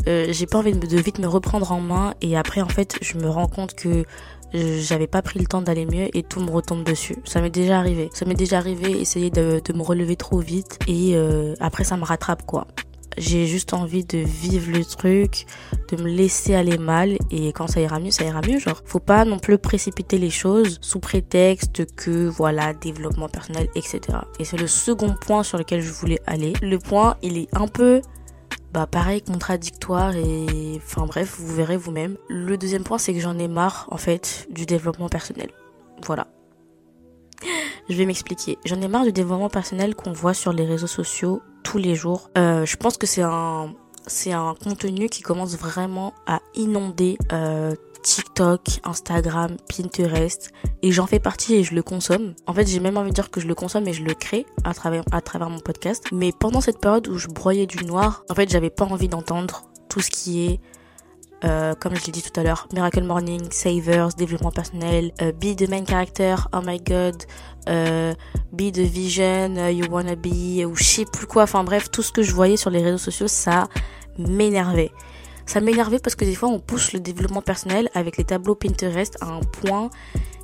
Euh, 0.08 0.26
j'ai 0.30 0.46
pas 0.46 0.58
envie 0.58 0.72
de, 0.72 0.96
vite 0.96 1.18
me 1.18 1.28
reprendre 1.28 1.70
en 1.70 1.80
main 1.80 2.14
et 2.20 2.36
après 2.36 2.60
en 2.60 2.68
fait 2.68 2.98
je 3.02 3.16
me 3.18 3.28
rends 3.28 3.46
compte 3.46 3.74
que 3.74 4.04
j'avais 4.52 5.06
pas 5.06 5.22
pris 5.22 5.38
le 5.38 5.46
temps 5.46 5.62
d'aller 5.62 5.86
mieux 5.86 6.14
et 6.16 6.22
tout 6.22 6.40
me 6.40 6.50
retombe 6.50 6.84
dessus. 6.84 7.16
Ça 7.24 7.40
m'est 7.40 7.50
déjà 7.50 7.78
arrivé. 7.78 8.10
Ça 8.12 8.24
m'est 8.24 8.34
déjà 8.34 8.58
arrivé 8.58 9.00
essayer 9.00 9.30
de, 9.30 9.60
de, 9.64 9.72
me 9.72 9.82
relever 9.82 10.16
trop 10.16 10.38
vite 10.38 10.78
et 10.86 11.12
euh, 11.14 11.54
après 11.60 11.84
ça 11.84 11.96
me 11.96 12.04
rattrape 12.04 12.44
quoi. 12.46 12.66
J'ai 13.18 13.46
juste 13.46 13.74
envie 13.74 14.04
de 14.04 14.18
vivre 14.18 14.70
le 14.72 14.84
truc, 14.84 15.46
de 15.90 16.02
me 16.02 16.08
laisser 16.08 16.54
aller 16.54 16.78
mal 16.78 17.18
et 17.30 17.48
quand 17.52 17.66
ça 17.66 17.80
ira 17.80 17.98
mieux, 17.98 18.10
ça 18.12 18.24
ira 18.24 18.40
mieux. 18.40 18.58
Genre, 18.58 18.80
faut 18.84 19.00
pas 19.00 19.24
non 19.24 19.38
plus 19.38 19.58
précipiter 19.58 20.16
les 20.16 20.30
choses 20.30 20.78
sous 20.80 21.00
prétexte 21.00 21.84
que 21.96 22.28
voilà, 22.28 22.72
développement 22.72 23.28
personnel, 23.28 23.68
etc. 23.74 24.00
Et 24.38 24.44
c'est 24.44 24.56
le 24.56 24.68
second 24.68 25.14
point 25.20 25.42
sur 25.42 25.58
lequel 25.58 25.82
je 25.82 25.90
voulais 25.90 26.20
aller. 26.26 26.52
Le 26.62 26.78
point, 26.78 27.16
il 27.22 27.36
est 27.36 27.48
un 27.52 27.66
peu 27.66 28.00
bah 28.72 28.86
pareil 28.86 29.22
contradictoire 29.22 30.14
et 30.14 30.80
enfin 30.84 31.06
bref 31.06 31.36
vous 31.38 31.54
verrez 31.54 31.76
vous-même. 31.76 32.16
Le 32.28 32.56
deuxième 32.56 32.84
point 32.84 32.98
c'est 32.98 33.12
que 33.12 33.20
j'en 33.20 33.38
ai 33.38 33.48
marre 33.48 33.88
en 33.90 33.96
fait 33.96 34.46
du 34.50 34.66
développement 34.66 35.08
personnel. 35.08 35.50
Voilà. 36.04 36.28
Je 37.88 37.94
vais 37.94 38.06
m'expliquer. 38.06 38.58
J'en 38.64 38.80
ai 38.80 38.88
marre 38.88 39.04
du 39.04 39.12
développement 39.12 39.48
personnel 39.48 39.94
qu'on 39.94 40.12
voit 40.12 40.34
sur 40.34 40.52
les 40.52 40.64
réseaux 40.64 40.86
sociaux 40.86 41.42
tous 41.64 41.78
les 41.78 41.94
jours. 41.94 42.30
Euh, 42.38 42.64
je 42.64 42.76
pense 42.76 42.96
que 42.96 43.06
c'est 43.06 43.22
un 43.22 43.74
c'est 44.06 44.32
un 44.32 44.54
contenu 44.54 45.08
qui 45.08 45.22
commence 45.22 45.56
vraiment 45.56 46.14
à 46.26 46.40
inonder 46.54 47.18
euh, 47.32 47.74
TikTok, 48.02 48.80
Instagram, 48.84 49.56
Pinterest 49.68 50.52
et 50.82 50.92
j'en 50.92 51.06
fais 51.06 51.20
partie 51.20 51.54
et 51.54 51.64
je 51.64 51.74
le 51.74 51.82
consomme. 51.82 52.34
En 52.46 52.54
fait, 52.54 52.66
j'ai 52.66 52.80
même 52.80 52.96
envie 52.96 53.10
de 53.10 53.14
dire 53.14 53.30
que 53.30 53.40
je 53.40 53.46
le 53.46 53.54
consomme 53.54 53.86
et 53.88 53.92
je 53.92 54.02
le 54.02 54.14
crée 54.14 54.46
à 54.64 54.74
travers 54.74 55.04
à 55.12 55.20
travers 55.20 55.50
mon 55.50 55.60
podcast. 55.60 56.04
Mais 56.12 56.32
pendant 56.32 56.60
cette 56.60 56.80
période 56.80 57.08
où 57.08 57.18
je 57.18 57.28
broyais 57.28 57.66
du 57.66 57.84
noir, 57.84 58.24
en 58.30 58.34
fait, 58.34 58.50
j'avais 58.50 58.70
pas 58.70 58.84
envie 58.84 59.08
d'entendre 59.08 59.64
tout 59.88 60.00
ce 60.00 60.10
qui 60.10 60.46
est 60.46 60.60
euh, 61.44 61.74
comme 61.74 61.96
je 61.96 62.04
l'ai 62.04 62.12
dit 62.12 62.22
tout 62.22 62.38
à 62.38 62.42
l'heure, 62.42 62.68
Miracle 62.72 63.02
Morning, 63.02 63.50
Savers, 63.50 64.08
développement 64.16 64.50
personnel, 64.50 65.10
euh, 65.22 65.32
Be 65.32 65.56
the 65.56 65.68
main 65.70 65.86
character, 65.86 66.34
oh 66.52 66.60
my 66.62 66.78
god, 66.78 67.16
euh, 67.68 68.12
Be 68.52 68.70
the 68.70 68.80
vision, 68.80 69.56
uh, 69.56 69.72
you 69.72 69.86
wanna 69.90 70.16
be, 70.16 70.66
ou 70.66 70.74
je 70.74 70.84
sais 70.84 71.04
plus 71.10 71.26
quoi, 71.26 71.44
enfin 71.44 71.64
bref, 71.64 71.90
tout 71.90 72.02
ce 72.02 72.12
que 72.12 72.22
je 72.22 72.34
voyais 72.34 72.58
sur 72.58 72.68
les 72.68 72.82
réseaux 72.82 72.98
sociaux, 72.98 73.28
ça 73.28 73.68
m'énervait. 74.18 74.90
Ça 75.50 75.60
m'énervait 75.60 75.98
parce 75.98 76.14
que 76.14 76.24
des 76.24 76.36
fois 76.36 76.48
on 76.48 76.60
pousse 76.60 76.92
le 76.92 77.00
développement 77.00 77.42
personnel 77.42 77.90
avec 77.94 78.16
les 78.18 78.22
tableaux 78.22 78.54
Pinterest 78.54 79.16
à 79.20 79.26
un 79.26 79.40
point 79.40 79.90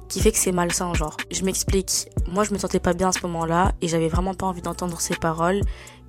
qui 0.09 0.19
fait 0.19 0.33
que 0.33 0.37
c'est 0.37 0.51
malsain 0.51 0.95
genre. 0.95 1.17
Je 1.31 1.45
m'explique. 1.45 2.09
Moi 2.27 2.43
je 2.43 2.53
me 2.53 2.59
sentais 2.59 2.81
pas 2.81 2.93
bien 2.93 3.11
à 3.11 3.13
ce 3.13 3.21
moment-là 3.23 3.73
et 3.81 3.87
j'avais 3.87 4.09
vraiment 4.09 4.35
pas 4.35 4.47
envie 4.47 4.63
d'entendre 4.63 5.01
ces 5.01 5.15
paroles 5.15 5.61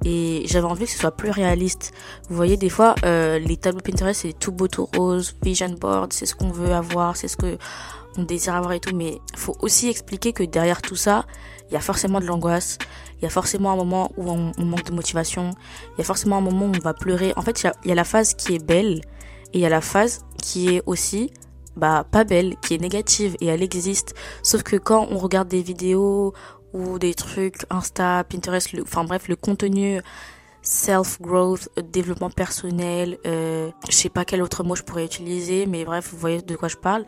et 0.04 0.46
j'avais 0.48 0.66
envie 0.66 0.86
que 0.86 0.92
ce 0.92 0.98
soit 0.98 1.12
plus 1.16 1.30
réaliste. 1.30 1.94
Vous 2.28 2.36
voyez 2.36 2.58
des 2.58 2.70
fois 2.70 2.96
euh, 3.06 3.38
les 3.38 3.56
tableaux 3.58 3.82
Pinterest 3.82 4.22
c'est 4.22 4.34
tout 4.34 4.52
beau 4.52 4.68
tout 4.68 4.90
rose, 4.98 5.36
vision 5.44 5.70
board, 5.80 6.12
c'est 6.12 6.26
ce 6.26 6.34
qu'on 6.34 6.50
veut 6.50 6.74
avoir, 6.74 7.18
c'est 7.18 7.28
ce 7.28 7.38
que 7.38 7.60
on 8.18 8.24
désire 8.24 8.56
avoir 8.56 8.74
et 8.74 8.80
tout 8.80 8.96
mais 8.96 9.20
faut 9.36 9.56
aussi 9.60 9.90
expliquer 9.90 10.34
que 10.34 10.42
derrière 10.42 10.82
tout 10.82 10.96
ça, 10.96 11.28
il 11.70 11.74
y 11.74 11.78
a 11.78 11.80
forcément 11.80 12.20
de 12.20 12.26
l'angoisse, 12.26 12.78
il 13.18 13.24
y 13.24 13.26
a 13.26 13.30
forcément 13.30 13.72
un 13.72 13.76
moment 13.76 14.12
où 14.18 14.30
on, 14.30 14.52
manque 14.64 14.86
de 14.86 14.94
motivation, 14.94 15.52
il 15.96 16.00
y 16.00 16.02
a 16.02 16.04
forcément 16.04 16.38
un 16.38 16.42
moment 16.42 16.66
où 16.66 16.72
on 16.76 16.80
va 16.80 16.94
pleurer. 16.94 17.34
En 17.36 17.42
fait, 17.42 17.64
il 17.64 17.90
y, 17.90 17.92
a, 17.92 17.96
la 17.96 18.04
phase 18.04 18.34
qui 18.34 18.56
est 18.56 18.64
belle 18.64 19.02
et 19.54 19.60
il 19.60 19.62
y 19.62 19.66
a 19.66 19.70
la 19.70 19.82
phase 19.82 20.26
qui 20.42 20.76
est 20.76 20.82
aussi 20.86 21.32
bah 21.76 22.06
pas 22.10 22.24
belle, 22.24 22.56
qui 22.62 22.74
est 22.74 22.82
négative 22.82 23.36
et 23.40 23.48
elle 23.48 23.62
existe. 23.62 24.16
Sauf 24.44 24.64
que 24.64 24.78
quand 24.78 25.08
on 25.12 25.18
regarde 25.18 25.48
des 25.48 25.62
vidéos 25.62 26.34
ou 26.74 27.00
des 27.00 27.14
trucs 27.14 27.66
Insta, 27.70 28.24
Pinterest, 28.24 28.70
enfin 28.82 29.04
bref, 29.04 29.28
le 29.28 29.36
contenu 29.36 30.02
self-growth, 30.64 31.70
développement 31.92 32.30
personnel, 32.30 33.20
euh, 33.26 33.70
je 33.88 33.96
sais 33.96 34.10
pas 34.10 34.26
quel 34.26 34.42
autre 34.42 34.64
mot 34.64 34.76
je 34.76 34.84
pourrais 34.84 35.06
utiliser, 35.06 35.66
mais 35.66 35.86
bref, 35.86 36.10
vous 36.12 36.18
voyez 36.18 36.42
de 36.42 36.56
quoi 36.56 36.68
je 36.68 36.78
parle 36.78 37.06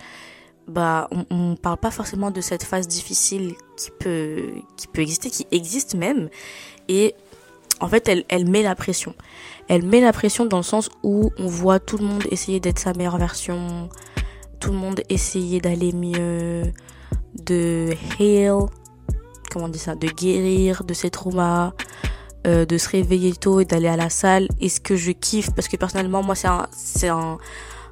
bah 0.70 1.08
on, 1.12 1.26
on 1.30 1.56
parle 1.56 1.78
pas 1.78 1.92
forcément 1.92 2.32
de 2.32 2.42
cette 2.42 2.64
phase 2.64 2.88
difficile 2.88 3.54
qui 3.78 3.92
peut 4.00 4.52
qui 4.78 4.88
peut 4.88 5.02
exister, 5.02 5.30
qui 5.30 5.46
existe 5.52 5.96
même 5.96 6.30
et 6.88 7.16
en 7.80 7.88
fait 7.88 8.08
elle 8.08 8.26
elle 8.30 8.50
met 8.50 8.64
la 8.64 8.76
pression. 8.76 9.14
Elle 9.68 9.84
met 9.84 10.02
la 10.02 10.12
pression 10.12 10.46
dans 10.46 10.58
le 10.58 10.64
sens 10.64 10.90
où 11.04 11.32
on 11.38 11.48
voit 11.48 11.80
tout 11.80 11.98
le 11.98 12.06
monde 12.06 12.24
essayer 12.32 12.60
d'être 12.60 12.80
sa 12.80 12.94
meilleure 12.94 13.20
version, 13.20 13.90
tout 14.60 14.72
le 14.72 14.78
monde 14.78 15.02
essayer 15.10 15.62
d'aller 15.62 15.92
mieux, 15.94 16.64
de 17.36 17.94
heal, 18.20 18.66
comment 19.52 19.66
on 19.66 19.70
dit 19.70 19.80
ça, 19.80 19.96
de 19.96 20.08
guérir 20.08 20.84
de 20.84 20.94
ses 20.94 21.10
traumas, 21.12 21.74
euh, 22.48 22.66
de 22.66 22.78
se 22.78 22.90
réveiller 22.90 23.34
tôt 23.34 23.60
et 23.60 23.66
d'aller 23.66 23.88
à 23.88 23.98
la 23.98 24.10
salle. 24.10 24.48
Et 24.60 24.70
ce 24.70 24.80
que 24.80 24.96
je 24.96 25.12
kiffe, 25.12 25.52
parce 25.52 25.68
que 25.68 25.78
personnellement 25.78 26.24
moi 26.24 26.36
c'est 26.36 26.48
un 26.48 26.68
c'est 26.72 27.10
un 27.10 27.38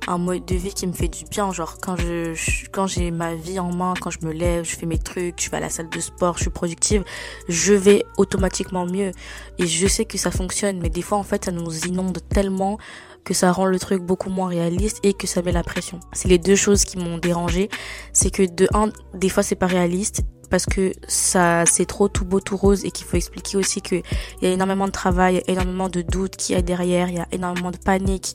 un 0.07 0.17
mode 0.17 0.45
de 0.45 0.55
vie 0.55 0.73
qui 0.73 0.87
me 0.87 0.93
fait 0.93 1.07
du 1.07 1.25
bien 1.25 1.51
genre 1.51 1.77
quand 1.81 1.95
je, 1.97 2.33
quand 2.71 2.87
j'ai 2.87 3.11
ma 3.11 3.35
vie 3.35 3.59
en 3.59 3.73
main 3.73 3.93
quand 3.99 4.09
je 4.09 4.19
me 4.25 4.31
lève 4.31 4.63
je 4.65 4.75
fais 4.75 4.85
mes 4.85 4.97
trucs 4.97 5.41
je 5.41 5.49
vais 5.49 5.57
à 5.57 5.59
la 5.59 5.69
salle 5.69 5.89
de 5.89 5.99
sport 5.99 6.37
je 6.37 6.43
suis 6.43 6.49
productive 6.49 7.03
je 7.47 7.73
vais 7.73 8.05
automatiquement 8.17 8.85
mieux. 8.85 9.11
Et 9.59 9.67
je 9.67 9.87
sais 9.87 10.05
que 10.05 10.17
ça 10.17 10.31
fonctionne 10.31 10.79
mais 10.79 10.89
des 10.89 11.01
fois 11.01 11.17
en 11.17 11.23
fait 11.23 11.45
ça 11.45 11.51
nous 11.51 11.79
inonde 11.85 12.19
tellement 12.29 12.77
que 13.23 13.33
ça 13.33 13.51
rend 13.51 13.65
le 13.65 13.77
truc 13.77 14.01
beaucoup 14.01 14.29
moins 14.29 14.47
réaliste 14.47 14.99
et 15.03 15.13
que 15.13 15.27
ça 15.27 15.41
met 15.41 15.51
la 15.51 15.63
pression. 15.63 15.99
C'est 16.13 16.29
les 16.29 16.37
deux 16.37 16.55
choses 16.55 16.85
qui 16.85 16.97
m'ont 16.97 17.17
dérangé, 17.17 17.69
c'est 18.13 18.31
que 18.31 18.43
de 18.43 18.69
un, 18.73 18.89
des 19.13 19.27
fois 19.27 19.43
c'est 19.43 19.55
pas 19.55 19.67
réaliste 19.67 20.21
parce 20.49 20.65
que 20.65 20.93
ça 21.09 21.65
c'est 21.65 21.85
trop 21.85 22.07
tout 22.07 22.23
beau 22.23 22.39
tout 22.39 22.55
rose 22.55 22.85
et 22.85 22.91
qu'il 22.91 23.05
faut 23.05 23.17
expliquer 23.17 23.57
aussi 23.57 23.81
que 23.81 23.95
il 23.95 24.43
y 24.43 24.45
a 24.47 24.51
énormément 24.51 24.85
de 24.87 24.91
travail, 24.91 25.43
énormément 25.47 25.89
de 25.89 26.01
doutes 26.01 26.37
qui 26.37 26.55
a 26.55 26.61
derrière, 26.61 27.09
il 27.09 27.15
y 27.15 27.19
a 27.19 27.27
énormément 27.33 27.71
de 27.71 27.77
panique, 27.77 28.33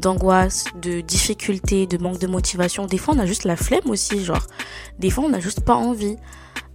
d'angoisse, 0.00 0.64
de 0.80 1.00
difficultés, 1.00 1.86
de 1.86 1.98
manque 1.98 2.18
de 2.18 2.26
motivation. 2.26 2.86
Des 2.86 2.98
fois, 2.98 3.14
on 3.16 3.18
a 3.18 3.26
juste 3.26 3.44
la 3.44 3.56
flemme 3.56 3.88
aussi, 3.88 4.24
genre. 4.24 4.46
Des 4.98 5.10
fois, 5.10 5.24
on 5.24 5.28
n'a 5.28 5.40
juste 5.40 5.60
pas 5.60 5.74
envie. 5.74 6.16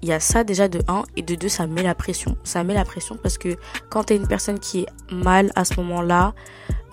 Il 0.02 0.10
y 0.10 0.14
a 0.14 0.20
ça 0.20 0.44
déjà 0.44 0.68
de 0.68 0.80
1 0.88 1.04
et 1.16 1.22
de 1.22 1.36
2, 1.36 1.48
ça 1.48 1.68
met 1.68 1.84
la 1.84 1.96
pression. 1.96 2.38
Ça 2.44 2.64
met 2.64 2.74
la 2.74 2.86
pression 2.86 3.18
parce 3.22 3.38
que 3.38 3.58
quand 3.90 4.06
t'es 4.06 4.16
une 4.16 4.28
personne 4.28 4.60
qui 4.60 4.82
est 4.82 4.88
mal 5.12 5.52
à 5.56 5.66
ce 5.66 5.76
moment-là, 5.78 6.34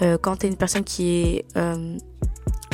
euh, 0.01 0.17
quand 0.19 0.37
t'es 0.37 0.49
une 0.49 0.57
personne 0.57 0.85
qui 0.85 1.11
est 1.11 1.45
euh, 1.57 1.99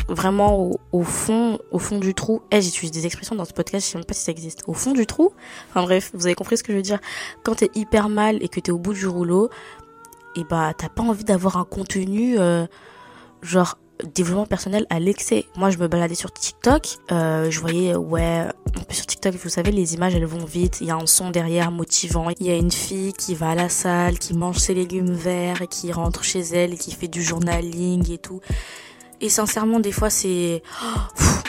vraiment 0.09 0.71
au, 0.93 1.03
fond, 1.03 1.59
au 1.71 1.79
fond 1.79 1.99
du 1.99 2.15
trou. 2.15 2.43
Eh, 2.51 2.63
j'utilise 2.63 2.91
des 2.91 3.07
expressions 3.07 3.37
dans 3.37 3.45
ce 3.45 3.53
podcast, 3.53 3.87
je 3.87 3.93
sais 3.93 3.99
même 3.99 4.05
pas 4.05 4.15
si 4.15 4.25
ça 4.25 4.33
existe. 4.33 4.63
Au 4.67 4.73
fond 4.73 4.93
du 4.93 5.07
trou? 5.07 5.33
Enfin 5.71 5.83
bref, 5.83 6.11
vous 6.15 6.27
avez 6.27 6.35
compris 6.35 6.57
ce 6.57 6.63
que 6.63 6.73
je 6.73 6.79
veux 6.79 6.83
dire. 6.83 6.99
Quand 7.43 7.57
t'es 7.57 7.71
hyper 7.75 8.09
mal 8.09 8.43
et 8.43 8.49
que 8.49 8.61
t'es 8.61 8.73
au 8.73 8.79
bout 8.79 8.95
du 8.95 9.07
rouleau, 9.07 9.51
et 10.37 10.45
bah 10.45 10.73
t'as 10.77 10.89
pas 10.89 11.03
envie 11.03 11.25
d'avoir 11.25 11.57
un 11.57 11.65
contenu 11.65 12.39
euh, 12.39 12.67
genre 13.43 13.79
développement 14.15 14.47
personnel 14.47 14.87
à 14.91 15.01
l'excès. 15.01 15.47
Moi, 15.57 15.71
je 15.71 15.79
me 15.79 15.89
baladais 15.89 16.15
sur 16.15 16.33
TikTok, 16.33 16.99
euh, 17.11 17.51
je 17.51 17.61
voyais, 17.61 17.97
ouais, 17.97 18.45
sur 18.91 19.07
TikTok, 19.07 19.35
vous 19.35 19.49
savez, 19.49 19.73
les 19.73 19.95
images, 19.95 20.15
elles 20.15 20.25
vont 20.25 20.45
vite, 20.45 20.79
il 20.81 20.87
y 20.89 20.91
a 20.91 20.97
un 20.97 21.07
son 21.07 21.31
derrière 21.31 21.71
motivant, 21.71 22.31
il 22.39 22.47
y 22.47 22.51
a 22.51 22.57
une 22.57 22.71
fille 22.71 23.13
qui 23.13 23.35
va 23.35 23.51
à 23.51 23.55
la 23.55 23.69
salle, 23.69 24.19
qui 24.19 24.35
mange 24.35 24.59
ses 24.59 24.75
légumes 24.75 25.13
verts, 25.13 25.63
qui 25.69 25.93
rentre 25.93 26.23
chez 26.23 26.41
elle, 26.41 26.79
qui 26.79 26.93
fait 26.93 27.09
du 27.09 27.23
journaling 27.23 28.11
et 28.13 28.19
tout. 28.19 28.41
Et 29.21 29.29
sincèrement, 29.29 29.81
des 29.81 29.93
fois, 29.93 30.11
c'est, 30.11 30.63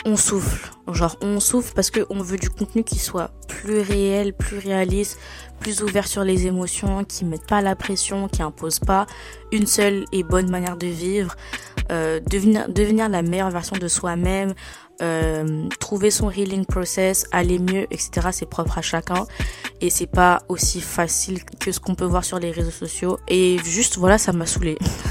on 0.04 0.16
souffle. 0.16 0.70
Genre, 0.92 1.16
on 1.22 1.38
souffle 1.38 1.72
parce 1.74 1.90
que 1.90 2.04
on 2.10 2.20
veut 2.20 2.36
du 2.36 2.50
contenu 2.50 2.82
qui 2.82 2.98
soit 2.98 3.30
plus 3.46 3.80
réel, 3.80 4.32
plus 4.32 4.58
réaliste, 4.58 5.18
plus 5.60 5.82
ouvert 5.82 6.06
sur 6.08 6.24
les 6.24 6.46
émotions, 6.46 7.04
qui 7.04 7.24
mette 7.24 7.46
pas 7.46 7.60
la 7.60 7.76
pression, 7.76 8.28
qui 8.28 8.42
impose 8.42 8.80
pas 8.80 9.06
une 9.52 9.66
seule 9.66 10.04
et 10.10 10.22
bonne 10.22 10.50
manière 10.50 10.76
de 10.76 10.86
vivre, 10.86 11.36
euh, 11.92 12.18
devenir, 12.28 12.68
devenir 12.68 13.08
la 13.08 13.22
meilleure 13.22 13.50
version 13.50 13.76
de 13.76 13.86
soi-même, 13.86 14.54
euh, 15.02 15.68
trouver 15.78 16.10
son 16.10 16.30
healing 16.30 16.64
process, 16.64 17.26
aller 17.32 17.58
mieux, 17.58 17.86
etc. 17.90 18.28
C'est 18.32 18.48
propre 18.48 18.78
à 18.78 18.82
chacun 18.82 19.26
et 19.80 19.90
c'est 19.90 20.06
pas 20.06 20.42
aussi 20.48 20.80
facile 20.80 21.44
que 21.44 21.72
ce 21.72 21.80
qu'on 21.80 21.94
peut 21.94 22.04
voir 22.04 22.24
sur 22.24 22.38
les 22.38 22.50
réseaux 22.50 22.70
sociaux. 22.70 23.18
Et 23.28 23.58
juste 23.64 23.96
voilà, 23.96 24.18
ça 24.18 24.32
m'a 24.32 24.46
saoulé. 24.46 24.76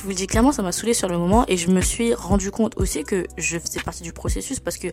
je 0.00 0.04
vous 0.04 0.10
le 0.12 0.14
dis 0.14 0.26
clairement, 0.26 0.50
ça 0.50 0.62
m'a 0.62 0.72
saoulé 0.72 0.94
sur 0.94 1.08
le 1.08 1.18
moment 1.18 1.44
et 1.46 1.58
je 1.58 1.68
me 1.68 1.82
suis 1.82 2.14
rendu 2.14 2.50
compte 2.50 2.72
aussi 2.78 3.04
que 3.04 3.26
je 3.36 3.58
faisais 3.58 3.80
partie 3.80 4.02
du 4.02 4.14
processus 4.14 4.58
parce 4.58 4.78
que 4.78 4.88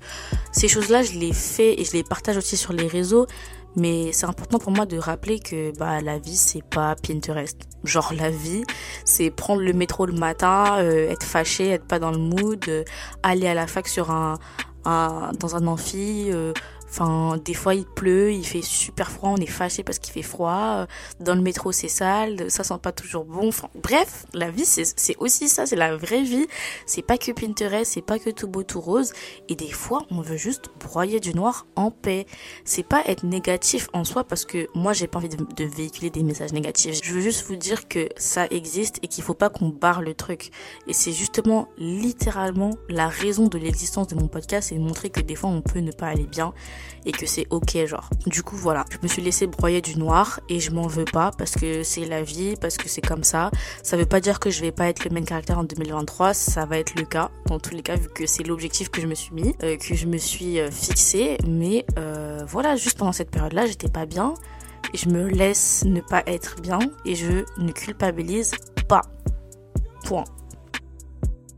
ces 0.51 0.67
choses-là, 0.67 1.01
je 1.01 1.13
les 1.13 1.31
fais 1.31 1.79
et 1.79 1.85
je 1.85 1.93
les 1.93 2.03
partage 2.03 2.35
aussi 2.35 2.57
sur 2.57 2.73
les 2.73 2.87
réseaux. 2.87 3.25
Mais 3.77 4.11
c'est 4.11 4.25
important 4.25 4.59
pour 4.59 4.73
moi 4.73 4.85
de 4.85 4.97
rappeler 4.97 5.39
que 5.39 5.71
bah 5.77 6.01
la 6.01 6.17
vie 6.17 6.35
c'est 6.35 6.61
pas 6.61 6.95
Pinterest. 6.95 7.57
Genre 7.85 8.11
la 8.17 8.29
vie 8.29 8.65
c'est 9.05 9.29
prendre 9.29 9.61
le 9.61 9.71
métro 9.71 10.05
le 10.05 10.11
matin, 10.11 10.79
euh, 10.79 11.09
être 11.09 11.25
fâché, 11.25 11.69
être 11.69 11.85
pas 11.85 11.99
dans 11.99 12.11
le 12.11 12.17
mood, 12.17 12.65
euh, 12.67 12.83
aller 13.23 13.47
à 13.47 13.53
la 13.53 13.65
fac 13.65 13.87
sur 13.87 14.11
un, 14.11 14.37
un 14.83 15.31
dans 15.39 15.55
un 15.55 15.67
amphi, 15.67 16.27
euh, 16.33 16.51
Enfin, 16.89 17.37
des 17.43 17.53
fois 17.53 17.75
il 17.75 17.85
pleut, 17.85 18.31
il 18.31 18.45
fait 18.45 18.61
super 18.61 19.11
froid, 19.11 19.29
on 19.29 19.37
est 19.37 19.45
fâché 19.45 19.83
parce 19.83 19.99
qu'il 19.99 20.13
fait 20.13 20.21
froid. 20.21 20.87
Dans 21.19 21.35
le 21.35 21.41
métro 21.41 21.71
c'est 21.71 21.89
sale, 21.89 22.49
ça 22.49 22.63
sent 22.63 22.79
pas 22.81 22.91
toujours 22.91 23.25
bon. 23.25 23.49
Enfin, 23.49 23.69
bref, 23.83 24.25
la 24.33 24.49
vie 24.49 24.65
c'est 24.65 25.15
aussi 25.17 25.49
ça, 25.49 25.65
c'est 25.65 25.75
la 25.75 25.95
vraie 25.95 26.23
vie. 26.23 26.47
C'est 26.85 27.01
pas 27.01 27.17
que 27.17 27.31
Pinterest, 27.31 27.91
c'est 27.93 28.01
pas 28.01 28.19
que 28.19 28.29
tout 28.29 28.47
beau 28.47 28.63
tout 28.63 28.79
rose. 28.79 29.11
Et 29.49 29.55
des 29.55 29.71
fois 29.71 30.05
on 30.09 30.21
veut 30.21 30.37
juste 30.37 30.69
broyer 30.79 31.19
du 31.19 31.33
noir 31.33 31.67
en 31.75 31.91
paix. 31.91 32.25
C'est 32.63 32.87
pas 32.87 33.03
être 33.05 33.23
négatif 33.23 33.89
en 33.93 34.03
soi 34.03 34.23
parce 34.23 34.45
que 34.45 34.67
moi 34.73 34.93
j'ai 34.93 35.07
pas 35.07 35.19
envie 35.19 35.29
de, 35.29 35.37
de, 35.37 35.65
véhiculer 35.65 36.09
des 36.09 36.23
messages 36.23 36.53
négatifs. 36.53 36.99
Je 37.03 37.13
veux 37.13 37.21
juste 37.21 37.45
vous 37.47 37.57
dire 37.57 37.87
que 37.87 38.07
ça 38.15 38.47
existe 38.49 38.99
et 39.03 39.07
qu'il 39.07 39.23
faut 39.23 39.33
pas 39.33 39.49
qu'on 39.49 39.69
barre 39.69 40.01
le 40.01 40.13
truc. 40.13 40.51
Et 40.87 40.93
c'est 40.93 41.11
justement 41.11 41.67
littéralement 41.77 42.71
la 42.89 43.09
raison 43.09 43.47
de 43.47 43.57
l'existence 43.57 44.07
de 44.07 44.15
mon 44.15 44.27
podcast, 44.27 44.69
c'est 44.69 44.75
de 44.75 44.81
montrer 44.81 45.09
que 45.09 45.19
des 45.19 45.35
fois 45.35 45.49
on 45.49 45.61
peut 45.61 45.79
ne 45.79 45.91
pas 45.91 46.07
aller 46.07 46.27
bien 46.27 46.53
et 47.05 47.11
que 47.11 47.25
c'est 47.25 47.47
ok 47.49 47.85
genre. 47.85 48.09
Du 48.25 48.43
coup 48.43 48.55
voilà, 48.55 48.85
je 48.91 48.97
me 49.01 49.07
suis 49.07 49.21
laissé 49.21 49.47
broyer 49.47 49.81
du 49.81 49.97
noir 49.97 50.39
et 50.49 50.59
je 50.59 50.71
m'en 50.71 50.87
veux 50.87 51.05
pas 51.05 51.31
parce 51.37 51.51
que 51.51 51.83
c'est 51.83 52.05
la 52.05 52.23
vie, 52.23 52.55
parce 52.59 52.77
que 52.77 52.89
c'est 52.89 53.01
comme 53.01 53.23
ça. 53.23 53.51
Ça 53.83 53.97
veut 53.97 54.05
pas 54.05 54.19
dire 54.19 54.39
que 54.39 54.49
je 54.49 54.61
vais 54.61 54.71
pas 54.71 54.87
être 54.87 55.03
le 55.05 55.11
même 55.11 55.25
caractère 55.25 55.59
en 55.59 55.63
2023, 55.63 56.33
ça 56.33 56.65
va 56.65 56.77
être 56.77 56.95
le 56.95 57.03
cas 57.03 57.31
dans 57.45 57.59
tous 57.59 57.73
les 57.73 57.81
cas 57.81 57.95
vu 57.95 58.09
que 58.09 58.25
c'est 58.25 58.43
l'objectif 58.43 58.89
que 58.89 59.01
je 59.01 59.07
me 59.07 59.15
suis 59.15 59.33
mis, 59.33 59.55
euh, 59.63 59.77
que 59.77 59.95
je 59.95 60.05
me 60.05 60.17
suis 60.17 60.59
euh, 60.59 60.71
fixé. 60.71 61.37
Mais 61.47 61.85
euh, 61.97 62.43
voilà, 62.47 62.75
juste 62.75 62.97
pendant 62.97 63.11
cette 63.11 63.31
période-là, 63.31 63.65
j'étais 63.65 63.89
pas 63.89 64.05
bien. 64.05 64.33
Et 64.93 64.97
je 64.97 65.09
me 65.09 65.27
laisse 65.27 65.83
ne 65.85 65.99
pas 65.99 66.23
être 66.27 66.61
bien 66.61 66.79
et 67.05 67.15
je 67.15 67.43
ne 67.57 67.71
culpabilise 67.71 68.51
pas. 68.87 69.01
Point. 70.05 70.23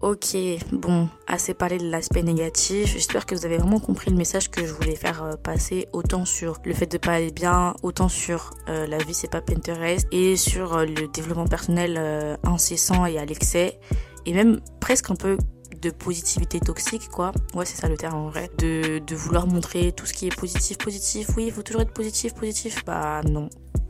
Ok, 0.01 0.38
bon, 0.72 1.10
assez 1.27 1.53
parlé 1.53 1.77
de 1.77 1.89
l'aspect 1.89 2.24
négatif. 2.24 2.94
J'espère 2.94 3.25
que 3.25 3.36
vous 3.36 3.46
avez 3.46 3.58
vraiment 3.58 3.82
compris 3.82 4.10
le 4.10 4.15
message 4.15 4.50
que 4.50 4.65
je 4.65 4.72
voulais 4.72 4.96
faire 4.96 5.24
euh, 5.24 5.36
passer, 5.36 5.89
autant 5.91 6.24
sur 6.24 6.60
le 6.63 6.74
fait 6.74 6.86
de 6.86 6.98
pas 6.98 7.15
aller 7.15 7.32
bien, 7.32 7.74
autant 7.84 8.08
sur 8.08 8.51
euh, 8.70 8.88
la 8.88 8.98
vie 9.00 9.13
c'est 9.13 9.29
pas 9.29 9.41
Pinterest, 9.41 10.08
et 10.13 10.38
sur 10.38 10.77
euh, 10.77 10.86
le 10.86 11.10
développement 11.10 11.48
personnel 11.48 12.39
incessant 12.44 13.06
et 13.08 13.18
à 13.18 13.25
l'excès, 13.25 13.77
et 14.25 14.32
même 14.32 14.62
presque 14.79 15.12
un 15.12 15.15
peu 15.15 15.38
de 15.82 15.89
positivité 15.89 16.62
toxique, 16.62 17.10
quoi. 17.10 17.34
Ouais, 17.53 17.65
c'est 17.65 17.79
ça 17.79 17.89
le 17.89 17.98
terme 17.98 18.15
en 18.15 18.29
vrai. 18.29 18.50
De, 18.58 19.00
de 19.00 19.15
vouloir 19.15 19.48
montrer 19.48 19.91
tout 19.91 20.06
ce 20.06 20.13
qui 20.13 20.27
est 20.27 20.36
positif, 20.36 20.77
positif. 20.77 21.27
Oui, 21.36 21.46
il 21.48 21.51
faut 21.51 21.62
toujours 21.62 21.82
être 21.82 21.94
positif, 21.94 22.34
positif. 22.34 22.84
Bah 22.86 23.22
non, 23.24 23.50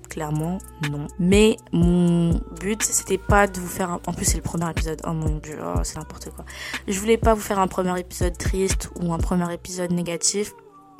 clairement 0.10 0.58
non. 0.92 1.08
Mais 1.20 1.58
mon 1.72 2.42
but 2.60 2.82
c'était 2.84 3.18
pas 3.18 3.48
de 3.48 3.60
vous 3.60 3.68
faire 3.68 3.92
un... 3.92 4.02
en 4.06 4.14
plus 4.14 4.26
c'est 4.26 4.38
le 4.38 4.44
premier 4.44 4.70
épisode. 4.70 5.02
Oh 5.08 5.14
mon 5.14 5.38
dieu, 5.38 5.58
oh, 5.64 5.80
c'est 5.84 5.98
n'importe 5.98 6.30
quoi. 6.32 6.46
Je 6.88 7.00
voulais 7.00 7.18
pas 7.18 7.34
vous 7.34 7.42
faire 7.42 7.60
un 7.60 7.68
premier 7.68 7.98
épisode 8.00 8.38
triste 8.38 8.90
ou 9.00 9.14
un 9.14 9.20
premier 9.20 9.54
épisode 9.54 9.92
négatif. 9.92 10.54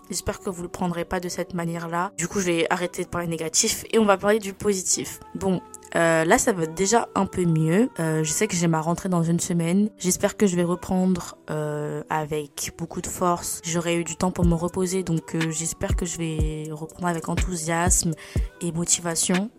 J'espère 0.10 0.40
que 0.40 0.50
vous 0.50 0.64
le 0.64 0.70
prendrez 0.70 1.06
pas 1.06 1.20
de 1.20 1.30
cette 1.30 1.54
manière-là. 1.54 2.12
Du 2.18 2.28
coup, 2.28 2.40
je 2.40 2.46
vais 2.48 2.68
arrêter 2.72 3.04
de 3.04 3.10
parler 3.10 3.28
négatif 3.28 3.86
et 3.92 4.00
on 4.00 4.06
va 4.06 4.18
parler 4.18 4.40
du 4.40 4.54
positif. 4.54 5.20
Bon, 5.36 5.62
euh, 5.96 6.24
là, 6.26 6.38
ça 6.38 6.52
va 6.52 6.66
déjà 6.66 7.10
un 7.16 7.26
peu 7.26 7.46
mieux. 7.46 7.90
Euh, 8.00 8.24
je 8.24 8.32
sais 8.32 8.48
que 8.48 8.56
j'ai 8.56 8.68
ma 8.68 8.82
rentrée 8.82 9.10
dans 9.10 9.24
une 9.24 9.40
semaine. 9.40 9.90
J'espère 9.98 10.38
que 10.38 10.48
je 10.48 10.56
vais 10.56 10.64
reprendre 10.64 11.38
euh, 11.50 12.04
avec 12.10 12.74
beaucoup 12.78 13.02
de 13.02 13.08
force. 13.08 13.62
J'aurai 13.64 13.98
eu 13.98 14.04
du 14.04 14.16
temps 14.16 14.32
pour 14.32 14.46
me 14.46 14.56
reposer, 14.56 15.04
donc 15.04 15.36
j'espère 15.50 15.96
que 15.96 16.06
je 16.06 16.18
vais 16.18 16.64
reprendre 16.72 17.08
avec 17.08 17.30
enthousiasme 17.30 18.12
et 18.62 18.72
motivation 18.72 19.50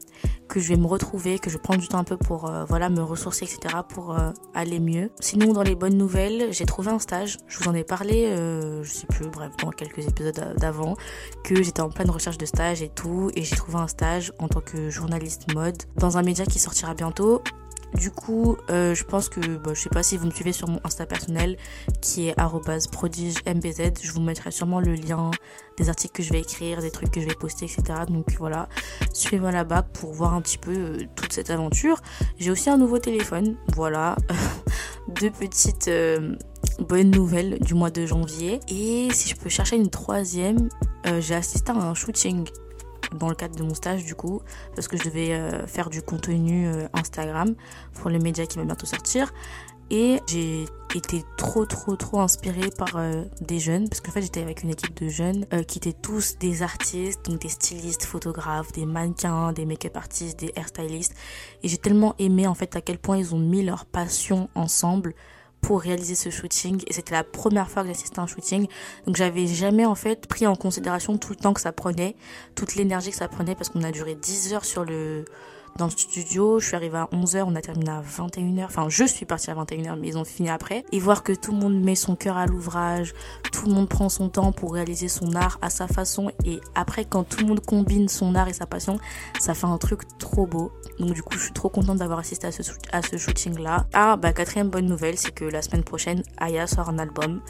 que 0.48 0.60
je 0.60 0.68
vais 0.68 0.76
me 0.76 0.86
retrouver, 0.86 1.38
que 1.38 1.48
je 1.48 1.58
prendre 1.58 1.80
du 1.80 1.88
temps 1.88 1.98
un 1.98 2.04
peu 2.04 2.16
pour 2.16 2.50
euh, 2.50 2.64
voilà 2.64 2.90
me 2.90 3.02
ressourcer, 3.02 3.44
etc. 3.44 3.76
pour 3.88 4.18
euh, 4.18 4.30
aller 4.54 4.80
mieux. 4.80 5.10
Sinon, 5.20 5.52
dans 5.52 5.62
les 5.62 5.74
bonnes 5.74 5.96
nouvelles, 5.96 6.52
j'ai 6.52 6.66
trouvé 6.66 6.90
un 6.90 6.98
stage. 6.98 7.38
Je 7.46 7.58
vous 7.58 7.68
en 7.68 7.74
ai 7.74 7.84
parlé, 7.84 8.26
euh, 8.26 8.82
je 8.82 8.90
sais 8.90 9.06
plus, 9.06 9.28
bref, 9.28 9.52
dans 9.62 9.70
quelques 9.70 10.06
épisodes 10.06 10.54
d'avant, 10.58 10.96
que 11.44 11.62
j'étais 11.62 11.80
en 11.80 11.90
pleine 11.90 12.10
recherche 12.10 12.38
de 12.38 12.46
stage 12.46 12.82
et 12.82 12.88
tout, 12.88 13.30
et 13.36 13.42
j'ai 13.42 13.56
trouvé 13.56 13.78
un 13.78 13.88
stage 13.88 14.32
en 14.38 14.48
tant 14.48 14.60
que 14.60 14.90
journaliste 14.90 15.54
mode 15.54 15.82
dans 15.96 16.18
un 16.18 16.22
média 16.22 16.44
qui 16.44 16.58
sortira 16.58 16.94
bientôt. 16.94 17.42
Du 17.94 18.10
coup, 18.10 18.56
euh, 18.70 18.94
je 18.94 19.04
pense 19.04 19.28
que, 19.28 19.40
bah, 19.40 19.72
je 19.74 19.80
sais 19.80 19.88
pas 19.88 20.02
si 20.02 20.16
vous 20.16 20.26
me 20.26 20.30
suivez 20.30 20.52
sur 20.52 20.68
mon 20.68 20.80
Insta 20.84 21.06
personnel 21.06 21.56
qui 22.00 22.28
est 22.28 22.34
@prodigemBZ. 22.92 23.92
Je 24.02 24.12
vous 24.12 24.20
mettrai 24.20 24.50
sûrement 24.50 24.80
le 24.80 24.94
lien 24.94 25.30
des 25.76 25.88
articles 25.88 26.14
que 26.14 26.22
je 26.22 26.32
vais 26.32 26.40
écrire, 26.40 26.80
des 26.80 26.90
trucs 26.90 27.10
que 27.10 27.20
je 27.20 27.26
vais 27.26 27.34
poster, 27.34 27.64
etc. 27.66 27.82
Donc 28.08 28.36
voilà, 28.38 28.68
suivez-moi 29.12 29.50
là-bas 29.50 29.82
pour 29.82 30.12
voir 30.12 30.34
un 30.34 30.40
petit 30.40 30.58
peu 30.58 30.72
euh, 30.72 30.98
toute 31.16 31.32
cette 31.32 31.50
aventure. 31.50 32.00
J'ai 32.38 32.50
aussi 32.50 32.70
un 32.70 32.78
nouveau 32.78 32.98
téléphone, 32.98 33.56
voilà, 33.74 34.16
deux 35.20 35.30
petites 35.30 35.88
euh, 35.88 36.36
bonnes 36.78 37.10
nouvelles 37.10 37.58
du 37.60 37.74
mois 37.74 37.90
de 37.90 38.06
janvier. 38.06 38.60
Et 38.68 39.08
si 39.12 39.28
je 39.28 39.34
peux 39.34 39.48
chercher 39.48 39.76
une 39.76 39.90
troisième, 39.90 40.68
j'ai 41.18 41.34
assisté 41.34 41.72
à 41.72 41.76
un 41.76 41.94
shooting 41.94 42.46
dans 43.14 43.28
le 43.28 43.34
cadre 43.34 43.56
de 43.56 43.62
mon 43.62 43.74
stage 43.74 44.04
du 44.04 44.14
coup 44.14 44.42
parce 44.74 44.88
que 44.88 44.96
je 44.96 45.04
devais 45.04 45.32
euh, 45.32 45.66
faire 45.66 45.90
du 45.90 46.02
contenu 46.02 46.66
euh, 46.66 46.86
Instagram 46.94 47.54
pour 47.94 48.10
le 48.10 48.18
média 48.18 48.46
qui 48.46 48.58
va 48.58 48.64
bientôt 48.64 48.86
sortir. 48.86 49.32
Et 49.92 50.20
j'ai 50.28 50.66
été 50.94 51.24
trop 51.36 51.66
trop 51.66 51.96
trop 51.96 52.20
inspirée 52.20 52.70
par 52.78 52.94
euh, 52.94 53.24
des 53.40 53.58
jeunes 53.58 53.88
parce 53.88 54.00
qu'en 54.00 54.12
fait 54.12 54.22
j'étais 54.22 54.40
avec 54.40 54.62
une 54.62 54.70
équipe 54.70 55.02
de 55.02 55.08
jeunes 55.08 55.46
qui 55.66 55.78
étaient 55.78 55.92
tous 55.92 56.38
des 56.38 56.62
artistes 56.62 57.24
donc 57.28 57.40
des 57.40 57.48
stylistes 57.48 58.04
photographes 58.04 58.70
des 58.70 58.86
mannequins 58.86 59.52
des 59.52 59.66
make-up 59.66 59.96
artistes 59.96 60.38
des 60.38 60.52
hairstylistes. 60.54 61.14
Et 61.64 61.68
j'ai 61.68 61.78
tellement 61.78 62.14
aimé 62.20 62.46
en 62.46 62.54
fait 62.54 62.76
à 62.76 62.80
quel 62.80 62.98
point 62.98 63.18
ils 63.18 63.34
ont 63.34 63.40
mis 63.40 63.64
leur 63.64 63.84
passion 63.84 64.48
ensemble 64.54 65.14
pour 65.60 65.80
réaliser 65.80 66.14
ce 66.14 66.30
shooting 66.30 66.82
et 66.86 66.92
c'était 66.92 67.14
la 67.14 67.24
première 67.24 67.70
fois 67.70 67.82
que 67.82 67.88
j'assistais 67.88 68.18
à 68.18 68.22
un 68.22 68.26
shooting. 68.26 68.66
Donc 69.06 69.16
j'avais 69.16 69.46
jamais 69.46 69.84
en 69.84 69.94
fait 69.94 70.26
pris 70.26 70.46
en 70.46 70.56
considération 70.56 71.16
tout 71.18 71.30
le 71.30 71.36
temps 71.36 71.52
que 71.52 71.60
ça 71.60 71.72
prenait 71.72 72.16
toute 72.54 72.74
l'énergie 72.74 73.10
que 73.10 73.16
ça 73.16 73.28
prenait 73.28 73.54
parce 73.54 73.68
qu'on 73.68 73.82
a 73.82 73.90
duré 73.90 74.14
10 74.14 74.54
heures 74.54 74.64
sur 74.64 74.84
le 74.84 75.24
dans 75.80 75.86
le 75.86 75.90
studio. 75.90 76.60
Je 76.60 76.66
suis 76.66 76.76
arrivée 76.76 76.98
à 76.98 77.08
11h, 77.10 77.42
on 77.46 77.56
a 77.56 77.62
terminé 77.62 77.90
à 77.90 78.02
21h. 78.02 78.66
Enfin, 78.66 78.88
je 78.88 79.04
suis 79.04 79.24
partie 79.24 79.50
à 79.50 79.54
21h, 79.54 79.98
mais 79.98 80.08
ils 80.08 80.18
ont 80.18 80.24
fini 80.24 80.50
après. 80.50 80.84
Et 80.92 81.00
voir 81.00 81.22
que 81.22 81.32
tout 81.32 81.52
le 81.52 81.58
monde 81.58 81.80
met 81.80 81.94
son 81.94 82.16
cœur 82.16 82.36
à 82.36 82.46
l'ouvrage, 82.46 83.14
tout 83.50 83.66
le 83.66 83.72
monde 83.72 83.88
prend 83.88 84.10
son 84.10 84.28
temps 84.28 84.52
pour 84.52 84.74
réaliser 84.74 85.08
son 85.08 85.34
art 85.34 85.58
à 85.62 85.70
sa 85.70 85.88
façon. 85.88 86.30
Et 86.44 86.60
après, 86.74 87.06
quand 87.06 87.24
tout 87.24 87.40
le 87.40 87.46
monde 87.46 87.60
combine 87.64 88.08
son 88.08 88.34
art 88.34 88.48
et 88.48 88.52
sa 88.52 88.66
passion, 88.66 88.98
ça 89.38 89.54
fait 89.54 89.66
un 89.66 89.78
truc 89.78 90.02
trop 90.18 90.46
beau. 90.46 90.70
Donc 90.98 91.14
du 91.14 91.22
coup, 91.22 91.38
je 91.38 91.44
suis 91.44 91.52
trop 91.52 91.70
contente 91.70 91.96
d'avoir 91.96 92.18
assisté 92.18 92.46
à 92.46 92.52
ce, 92.52 93.16
shooting-là. 93.16 93.86
Ah, 93.94 94.16
bah 94.16 94.34
quatrième 94.34 94.68
bonne 94.68 94.86
nouvelle, 94.86 95.16
c'est 95.16 95.32
que 95.32 95.46
la 95.46 95.62
semaine 95.62 95.82
prochaine, 95.82 96.22
Aya 96.36 96.66
sort 96.66 96.90
un 96.90 96.98
album. 96.98 97.40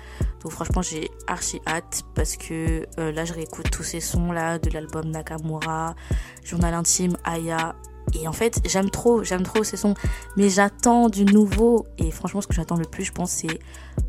Donc 0.43 0.53
franchement, 0.53 0.83
j'ai 0.83 1.11
archi 1.27 1.61
hâte 1.67 2.05
parce 2.15 2.37
que 2.37 2.87
euh, 2.99 3.11
là, 3.11 3.25
je 3.25 3.33
réécoute 3.33 3.71
tous 3.73 3.83
ces 3.83 4.01
sons-là 4.01 4.61
de 4.61 4.71
l'album 4.71 5.11
Nakamura, 5.11 5.97
Journal 6.45 6.75
intime, 6.75 7.17
Aya, 7.25 7.75
et 8.15 8.29
en 8.29 8.33
fait, 8.33 8.61
j'aime 8.67 8.91
trop, 8.91 9.25
j'aime 9.25 9.43
trop 9.43 9.65
ces 9.65 9.77
sons. 9.77 9.95
Mais 10.37 10.49
j'attends 10.49 11.09
du 11.09 11.25
nouveau. 11.25 11.87
Et 11.99 12.11
franchement, 12.11 12.41
ce 12.41 12.47
que 12.47 12.55
j'attends 12.55 12.77
le 12.77 12.85
plus, 12.85 13.05
je 13.05 13.13
pense, 13.13 13.31
c'est 13.31 13.59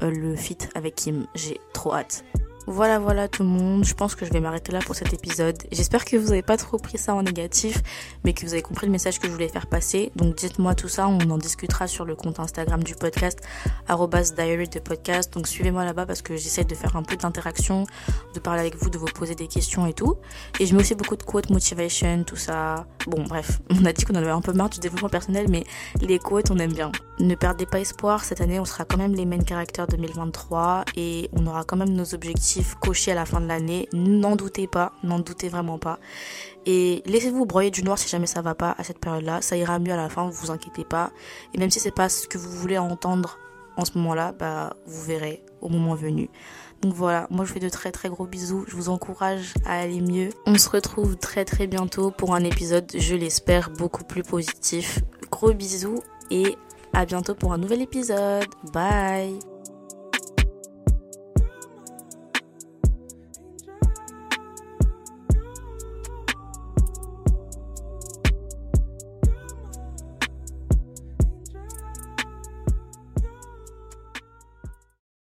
euh, 0.02 0.12
le 0.12 0.36
feat 0.36 0.70
avec 0.76 0.96
Kim. 0.96 1.28
J'ai 1.36 1.60
trop 1.74 1.94
hâte. 1.94 2.24
Voilà, 2.72 3.00
voilà 3.00 3.28
tout 3.28 3.44
le 3.44 3.50
monde. 3.50 3.84
Je 3.84 3.94
pense 3.94 4.16
que 4.16 4.26
je 4.26 4.32
vais 4.32 4.40
m'arrêter 4.40 4.72
là 4.72 4.80
pour 4.80 4.96
cet 4.96 5.12
épisode. 5.12 5.58
J'espère 5.74 6.06
que 6.06 6.16
vous 6.16 6.30
n'avez 6.30 6.42
pas 6.42 6.56
trop 6.56 6.78
pris 6.78 6.98
ça 6.98 7.14
en 7.14 7.22
négatif, 7.22 7.84
mais 8.24 8.32
que 8.32 8.46
vous 8.46 8.54
avez 8.54 8.62
compris 8.62 8.86
le 8.86 8.94
message 8.94 9.20
que 9.20 9.28
je 9.28 9.32
voulais 9.34 9.50
faire 9.50 9.68
passer. 9.68 10.10
Donc 10.16 10.36
dites-moi 10.36 10.74
tout 10.74 10.88
ça, 10.88 11.10
on 11.10 11.20
en 11.30 11.38
discutera 11.38 11.88
sur 11.88 12.06
le 12.06 12.16
compte 12.16 12.40
Instagram 12.40 12.82
du 12.82 12.96
podcast, 12.96 13.42
diary 14.38 14.70
de 14.70 14.80
podcast. 14.80 15.34
Donc 15.34 15.50
suivez-moi 15.50 15.84
là-bas 15.84 16.06
parce 16.06 16.22
que 16.22 16.38
j'essaie 16.38 16.64
de 16.64 16.74
faire 16.74 16.96
un 16.96 17.04
peu 17.04 17.18
d'interaction, 17.18 17.86
de 18.34 18.40
parler 18.40 18.62
avec 18.62 18.78
vous, 18.78 18.90
de 18.90 18.98
vous 18.98 19.06
poser 19.08 19.36
des 19.36 19.48
questions 19.48 19.86
et 19.86 19.94
tout. 19.94 20.16
Et 20.62 20.66
je 20.66 20.74
mets 20.74 20.80
aussi 20.80 20.96
beaucoup 20.96 21.18
de 21.18 21.24
quotes 21.24 21.50
motivation, 21.50 22.24
tout 22.24 22.38
ça. 22.38 22.86
Bon, 23.06 23.22
bref, 23.24 23.60
on 23.70 23.84
a 23.84 23.92
dit 23.92 24.06
qu'on 24.06 24.14
en 24.14 24.20
avait 24.20 24.30
un 24.30 24.40
peu 24.40 24.54
marre 24.54 24.70
du 24.70 24.80
développement 24.80 25.10
personnel, 25.10 25.48
mais 25.50 25.66
les 26.00 26.20
quotes, 26.20 26.50
on 26.52 26.58
aime 26.58 26.72
bien. 26.72 26.94
Ne 27.20 27.36
perdez 27.36 27.66
pas 27.66 27.82
espoir, 27.82 28.24
cette 28.24 28.40
année, 28.40 28.62
on 28.62 28.66
sera 28.66 28.86
quand 28.86 28.98
même 28.98 29.14
les 29.14 29.26
main 29.26 29.44
characters 29.46 29.88
2023 29.88 30.86
et 30.96 31.30
on 31.34 31.46
aura 31.46 31.66
quand 31.66 31.78
même 31.78 31.92
nos 31.92 32.16
objectifs 32.16 32.61
coché 32.80 33.12
à 33.12 33.16
la 33.16 33.26
fin 33.26 33.42
de 33.42 33.48
l'année. 33.48 33.88
N'en 33.94 34.36
doutez 34.36 34.68
pas, 34.68 34.94
n'en 35.04 35.20
doutez 35.20 35.50
vraiment 35.50 35.78
pas. 35.78 36.00
Et 36.66 37.02
laissez-vous 37.06 37.46
broyer 37.46 37.72
du 37.72 37.84
noir 37.84 37.98
si 37.98 38.10
jamais 38.10 38.28
ça 38.28 38.42
va 38.42 38.56
pas 38.56 38.76
à 38.78 38.84
cette 38.84 39.00
période-là. 39.00 39.42
Ça 39.42 39.58
ira 39.58 39.80
mieux 39.80 39.94
à 39.94 39.98
la 39.98 40.10
fin, 40.10 40.30
vous 40.30 40.52
inquiétez 40.52 40.86
pas. 40.86 41.12
Et 41.54 41.58
même 41.58 41.72
si 41.72 41.80
c'est 41.80 41.96
pas 41.96 42.10
ce 42.10 42.28
que 42.28 42.38
vous 42.38 42.52
voulez 42.52 42.78
entendre 42.78 43.40
en 43.78 43.86
ce 43.86 43.98
moment-là, 43.98 44.34
bah 44.34 44.76
vous 44.86 45.04
verrez 45.04 45.44
au 45.62 45.70
moment 45.70 45.96
venu. 45.96 46.30
Donc 46.82 46.94
voilà, 46.94 47.28
moi 47.30 47.46
je 47.46 47.54
fais 47.54 47.60
de 47.60 47.70
très 47.70 47.92
très 47.92 48.10
gros 48.10 48.26
bisous. 48.26 48.66
Je 48.68 48.76
vous 48.76 48.90
encourage 48.90 49.54
à 49.66 49.80
aller 49.80 50.02
mieux. 50.02 50.30
On 50.46 50.58
se 50.58 50.70
retrouve 50.70 51.16
très 51.16 51.46
très 51.46 51.68
bientôt 51.68 52.12
pour 52.12 52.36
un 52.36 52.44
épisode, 52.44 52.92
je 52.96 53.16
l'espère, 53.16 53.70
beaucoup 53.70 54.04
plus 54.04 54.24
positif. 54.24 55.00
Gros 55.32 55.54
bisous 55.54 56.02
et 56.32 56.58
à 56.94 57.06
bientôt 57.06 57.36
pour 57.36 57.54
un 57.54 57.58
nouvel 57.58 57.82
épisode. 57.82 58.48
Bye 58.74 59.51